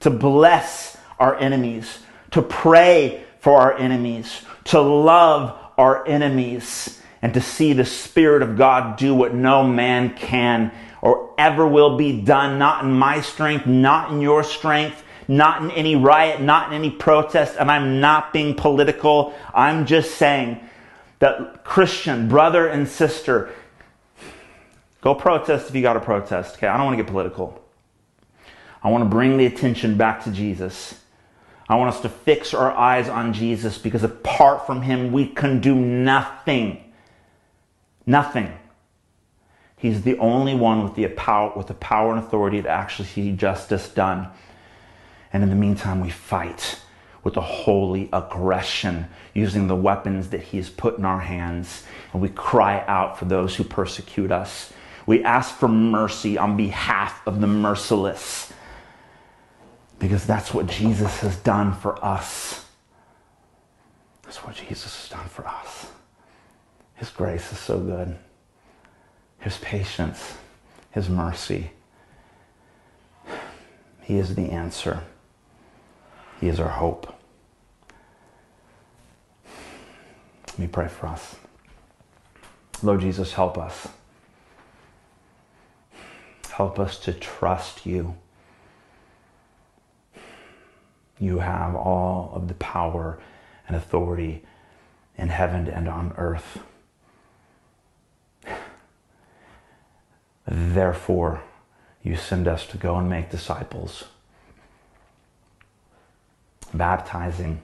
to 0.01 0.11
bless 0.11 0.97
our 1.19 1.35
enemies, 1.37 1.99
to 2.31 2.43
pray 2.43 3.25
for 3.41 3.59
our 3.59 3.77
enemies, 3.77 4.43
to 4.65 4.81
love 4.81 5.59
our 5.79 6.07
enemies, 6.07 7.01
and 7.23 7.33
to 7.35 7.41
see 7.41 7.73
the 7.73 7.85
Spirit 7.85 8.43
of 8.43 8.57
God 8.57 8.99
do 8.99 9.15
what 9.15 9.35
no 9.35 9.65
man 9.67 10.15
can 10.15 10.71
or 11.01 11.35
ever 11.39 11.67
will 11.67 11.97
be 11.97 12.21
done, 12.21 12.59
not 12.59 12.85
in 12.85 12.93
my 12.93 13.21
strength, 13.21 13.67
not 13.67 14.11
in 14.11 14.21
your 14.21 14.43
strength, 14.43 15.03
not 15.29 15.63
in 15.63 15.71
any 15.73 15.97
riot, 15.97 16.41
not 16.41 16.69
in 16.69 16.75
any 16.75 16.91
protest, 16.91 17.57
and 17.59 17.71
I'm 17.71 18.01
not 18.01 18.33
being 18.33 18.55
political. 18.55 19.35
I'm 19.55 19.87
just 19.87 20.17
saying 20.17 20.61
that 21.19 21.65
Christian 21.65 22.29
brother 22.29 22.69
and 22.69 22.87
sister, 22.87 23.51
go 25.01 25.15
protest 25.15 25.69
if 25.69 25.75
you 25.75 25.83
got 25.83 25.95
to 25.95 26.01
protest. 26.01 26.57
Okay, 26.57 26.67
I 26.67 26.77
don't 26.77 26.87
want 26.87 26.99
to 26.99 27.03
get 27.03 27.11
political. 27.11 27.63
I 28.83 28.91
want 28.91 29.03
to 29.03 29.11
bring 29.11 29.37
the 29.37 29.47
attention 29.47 29.97
back 29.97 30.25
to 30.25 30.31
Jesus. 30.31 31.01
I 31.69 31.75
want 31.75 31.95
us 31.95 32.01
to 32.03 32.09
fix 32.09 32.55
our 32.55 32.71
eyes 32.71 33.09
on 33.09 33.33
Jesus 33.33 33.79
because 33.79 34.05
apart 34.05 34.67
from 34.67 34.83
him, 34.83 35.11
we 35.11 35.27
can 35.27 35.61
do 35.61 35.75
nothing. 35.75 36.93
Nothing. 38.07 38.53
He's 39.77 40.03
the 40.03 40.17
only 40.19 40.55
one 40.55 40.85
with 40.85 40.95
the 40.95 41.09
power, 41.09 41.53
with 41.57 41.67
the 41.67 41.75
power 41.75 42.15
and 42.15 42.25
authority 42.25 42.63
to 42.63 42.69
actually 42.69 43.09
see 43.09 43.33
justice 43.33 43.89
done. 43.89 44.29
And 45.33 45.43
in 45.43 45.51
the 45.51 45.57
meantime, 45.57 46.01
we 46.01 46.11
fight 46.11 46.81
with 47.23 47.37
a 47.37 47.41
holy 47.41 48.09
aggression 48.13 49.09
using 49.35 49.67
the 49.67 49.75
weapons 49.75 50.29
that 50.29 50.41
He 50.41 50.59
has 50.59 50.71
put 50.71 50.99
in 50.99 51.05
our 51.05 51.21
hands. 51.21 51.83
And 52.13 52.23
we 52.23 52.29
cry 52.29 52.85
out 52.87 53.19
for 53.19 53.25
those 53.25 53.57
who 53.57 53.65
persecute 53.65 54.31
us. 54.31 54.73
We 55.07 55.25
ask 55.25 55.55
for 55.55 55.69
mercy 55.69 56.39
on 56.39 56.57
behalf 56.57 57.27
of 57.27 57.41
the 57.41 57.47
merciless 57.47 58.53
because 59.99 60.27
that's 60.27 60.53
what 60.53 60.67
Jesus 60.67 61.21
has 61.21 61.37
done 61.37 61.73
for 61.73 62.03
us. 62.05 62.65
That's 64.23 64.39
what 64.39 64.57
Jesus 64.57 64.95
has 65.01 65.09
done 65.09 65.29
for 65.29 65.47
us. 65.47 65.87
His 66.95 67.11
grace 67.11 67.53
is 67.53 67.59
so 67.59 67.79
good. 67.79 68.17
His 69.39 69.59
patience, 69.59 70.35
His 70.91 71.09
mercy. 71.09 71.71
He 74.03 74.17
is 74.19 74.35
the 74.35 74.51
answer. 74.51 75.03
He 76.41 76.49
is 76.49 76.61
our 76.61 76.69
hope. 76.69 77.13
Let 80.49 80.59
me 80.59 80.67
pray 80.67 80.89
for 80.89 81.07
us. 81.07 81.37
Lord 82.83 83.01
Jesus, 83.01 83.33
help 83.33 83.59
us. 83.59 83.89
Help 86.51 86.79
us 86.79 86.99
to 87.01 87.13
trust 87.13 87.85
you. 87.85 88.15
You 91.19 91.39
have 91.39 91.75
all 91.75 92.33
of 92.35 92.49
the 92.49 92.55
power 92.55 93.19
and 93.69 93.77
authority 93.77 94.43
in 95.19 95.29
heaven 95.29 95.67
and 95.69 95.89
on 95.89 96.15
earth. 96.17 96.61
Therefore, 100.47 101.43
you 102.03 102.17
send 102.17 102.47
us 102.47 102.67
to 102.69 102.79
go 102.79 102.97
and 102.97 103.11
make 103.11 103.31
disciples, 103.31 104.05
baptizing 106.75 107.61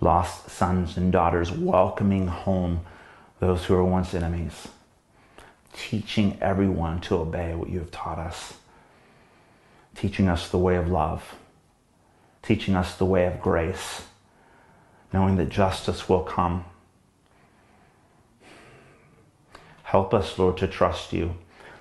lost 0.00 0.50
sons 0.50 0.96
and 0.96 1.12
daughters, 1.12 1.50
welcoming 1.52 2.26
home 2.26 2.80
those 3.38 3.64
who 3.64 3.74
were 3.74 3.84
once 3.84 4.14
enemies, 4.14 4.68
teaching 5.72 6.38
everyone 6.40 7.00
to 7.00 7.16
obey 7.16 7.54
what 7.54 7.68
you 7.68 7.78
have 7.78 7.90
taught 7.90 8.18
us, 8.18 8.54
teaching 9.94 10.28
us 10.28 10.48
the 10.48 10.58
way 10.58 10.76
of 10.76 10.88
love, 10.88 11.36
teaching 12.42 12.74
us 12.74 12.96
the 12.96 13.04
way 13.04 13.26
of 13.26 13.40
grace, 13.40 14.02
knowing 15.12 15.36
that 15.36 15.48
justice 15.48 16.08
will 16.08 16.22
come. 16.22 16.64
Help 19.82 20.14
us, 20.14 20.38
Lord, 20.38 20.56
to 20.58 20.68
trust 20.68 21.12
you. 21.12 21.34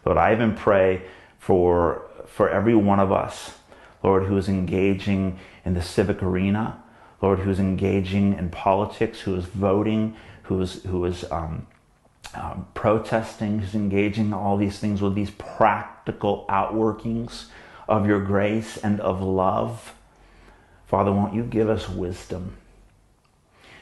Lord, 0.05 0.17
I 0.17 0.34
even 0.34 0.55
pray 0.55 1.03
for, 1.38 2.05
for 2.25 2.49
every 2.49 2.75
one 2.75 2.99
of 2.99 3.12
us, 3.12 3.59
Lord, 4.03 4.23
who 4.23 4.38
is 4.38 4.47
engaging 4.47 5.39
in 5.65 5.73
the 5.73 5.81
civic 5.81 6.23
arena 6.23 6.81
Lord, 7.21 7.39
who's 7.39 7.59
engaging 7.59 8.38
in 8.38 8.49
politics, 8.49 9.21
who 9.21 9.35
is 9.35 9.45
voting, 9.45 10.15
who 10.43 10.62
is, 10.62 10.83
who 10.83 11.03
is 11.05 11.29
um, 11.31 11.67
um, 12.33 12.67
protesting, 12.73 13.59
who's 13.59 13.75
engaging 13.75 14.33
all 14.33 14.57
these 14.57 14.79
things 14.79 15.01
with 15.01 15.15
these 15.15 15.31
practical 15.31 16.45
outworkings 16.49 17.45
of 17.88 18.07
your 18.07 18.21
grace 18.21 18.77
and 18.77 19.01
of 19.01 19.21
love. 19.21 19.93
Father, 20.88 21.12
won't 21.12 21.33
you 21.33 21.43
give 21.43 21.69
us 21.69 21.89
wisdom? 21.89 22.55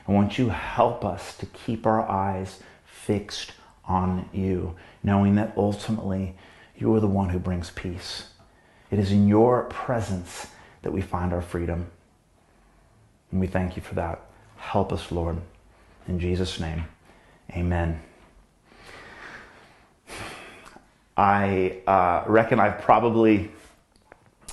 And 0.06 0.15
won't 0.15 0.38
you 0.38 0.49
help 0.49 1.06
us 1.06 1.38
to 1.38 1.45
keep 1.45 1.86
our 1.86 2.10
eyes 2.10 2.62
fixed 2.86 3.51
on 3.86 4.30
you, 4.34 4.75
knowing 5.03 5.36
that 5.36 5.53
ultimately 5.56 6.36
you 6.75 6.93
are 6.95 6.99
the 6.99 7.08
one 7.08 7.30
who 7.30 7.39
brings 7.39 7.69
peace. 7.69 8.30
It 8.89 9.00
is 9.00 9.12
in 9.12 9.28
your 9.28 9.63
presence 9.65 10.47
that 10.82 10.91
we 10.91 11.02
find 11.02 11.34
our 11.34 11.41
freedom. 11.41 11.88
And 13.32 13.41
we 13.41 13.47
thank 13.47 13.76
you 13.76 13.82
for 13.82 13.95
that. 13.95 14.21
Help 14.58 14.93
us, 14.93 15.12
Lord. 15.12 15.38
In 16.08 16.19
Jesus' 16.19 16.60
name, 16.60 16.86
amen. 17.52 18.00
I 21.17 21.82
uh, 21.88 22.23
reckon 22.28 22.60
I've 22.60 22.80
probably 22.82 23.52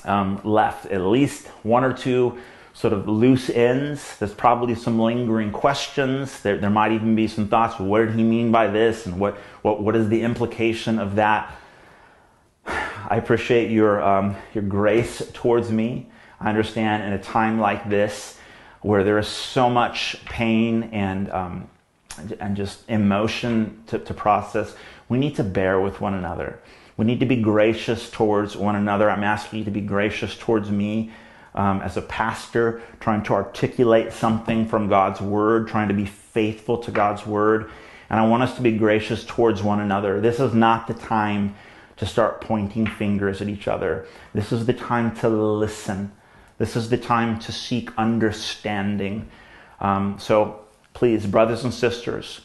um, 0.04 0.40
left 0.42 0.86
at 0.86 1.02
least 1.02 1.46
one 1.62 1.84
or 1.84 1.92
two 1.92 2.38
sort 2.72 2.92
of 2.92 3.08
loose 3.08 3.50
ends. 3.50 4.16
There's 4.18 4.34
probably 4.34 4.74
some 4.74 4.98
lingering 4.98 5.52
questions. 5.52 6.40
There, 6.40 6.58
there 6.58 6.70
might 6.70 6.92
even 6.92 7.14
be 7.14 7.28
some 7.28 7.46
thoughts. 7.46 7.78
What 7.78 8.04
did 8.04 8.14
he 8.14 8.24
mean 8.24 8.50
by 8.50 8.66
this? 8.66 9.06
And 9.06 9.20
what, 9.20 9.36
what, 9.62 9.80
what 9.80 9.94
is 9.94 10.08
the 10.08 10.22
implication 10.22 10.98
of 10.98 11.14
that? 11.14 11.54
I 13.08 13.16
appreciate 13.16 13.70
your, 13.70 14.02
um, 14.02 14.36
your 14.54 14.64
grace 14.64 15.22
towards 15.32 15.70
me. 15.70 16.06
I 16.40 16.48
understand 16.48 17.04
in 17.04 17.12
a 17.12 17.22
time 17.22 17.58
like 17.58 17.88
this, 17.88 18.38
where 18.82 19.04
there 19.04 19.18
is 19.18 19.28
so 19.28 19.70
much 19.70 20.22
pain 20.26 20.84
and 20.92 21.30
um, 21.30 21.68
and 22.40 22.56
just 22.56 22.88
emotion 22.88 23.82
to, 23.86 23.98
to 23.98 24.14
process, 24.14 24.74
we 25.08 25.18
need 25.18 25.36
to 25.36 25.44
bear 25.44 25.80
with 25.80 26.00
one 26.00 26.14
another. 26.14 26.60
We 26.96 27.04
need 27.04 27.20
to 27.20 27.26
be 27.26 27.36
gracious 27.36 28.10
towards 28.10 28.56
one 28.56 28.76
another. 28.76 29.10
I'm 29.10 29.24
asking 29.24 29.60
you 29.60 29.64
to 29.64 29.70
be 29.70 29.80
gracious 29.80 30.36
towards 30.36 30.70
me 30.70 31.12
um, 31.54 31.82
as 31.82 31.96
a 31.96 32.02
pastor, 32.02 32.82
trying 33.00 33.22
to 33.24 33.32
articulate 33.32 34.12
something 34.12 34.66
from 34.66 34.88
God's 34.88 35.20
word, 35.20 35.68
trying 35.68 35.88
to 35.88 35.94
be 35.94 36.06
faithful 36.06 36.78
to 36.78 36.90
God's 36.90 37.26
word. 37.26 37.70
And 38.10 38.20
I 38.20 38.26
want 38.26 38.42
us 38.42 38.54
to 38.56 38.62
be 38.62 38.76
gracious 38.76 39.24
towards 39.24 39.62
one 39.62 39.80
another. 39.80 40.20
This 40.20 40.38
is 40.38 40.54
not 40.54 40.86
the 40.86 40.94
time 40.94 41.56
to 41.96 42.06
start 42.06 42.40
pointing 42.40 42.86
fingers 42.86 43.40
at 43.40 43.48
each 43.48 43.68
other. 43.68 44.06
This 44.34 44.52
is 44.52 44.66
the 44.66 44.72
time 44.72 45.14
to 45.16 45.28
listen 45.28 46.12
this 46.58 46.76
is 46.76 46.88
the 46.88 46.98
time 46.98 47.38
to 47.40 47.52
seek 47.52 47.90
understanding. 47.98 49.28
Um, 49.80 50.18
so 50.18 50.60
please, 50.92 51.26
brothers 51.26 51.64
and 51.64 51.74
sisters, 51.74 52.42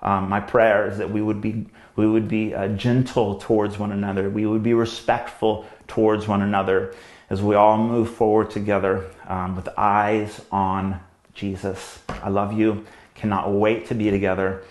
um, 0.00 0.28
my 0.28 0.40
prayer 0.40 0.88
is 0.88 0.98
that 0.98 1.10
we 1.10 1.20
would 1.20 1.40
be 1.40 1.66
we 1.96 2.06
would 2.06 2.28
be 2.28 2.54
uh, 2.54 2.68
gentle 2.68 3.40
towards 3.40 3.76
one 3.76 3.90
another. 3.90 4.30
We 4.30 4.46
would 4.46 4.62
be 4.62 4.72
respectful 4.72 5.66
towards 5.88 6.28
one 6.28 6.42
another 6.42 6.94
as 7.28 7.42
we 7.42 7.56
all 7.56 7.76
move 7.76 8.10
forward 8.10 8.50
together 8.50 9.10
um, 9.26 9.56
with 9.56 9.68
eyes 9.76 10.40
on 10.52 11.00
Jesus. 11.34 11.98
I 12.08 12.28
love 12.28 12.52
you. 12.52 12.86
Cannot 13.16 13.50
wait 13.50 13.86
to 13.86 13.96
be 13.96 14.12
together. 14.12 14.62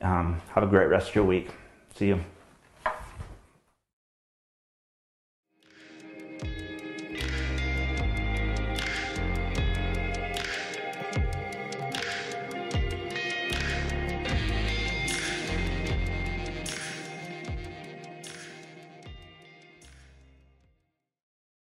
Um, 0.00 0.40
have 0.54 0.62
a 0.62 0.68
great 0.68 0.86
rest 0.86 1.08
of 1.08 1.16
your 1.16 1.24
week. 1.24 1.50
See 1.96 2.06
you. 2.06 2.24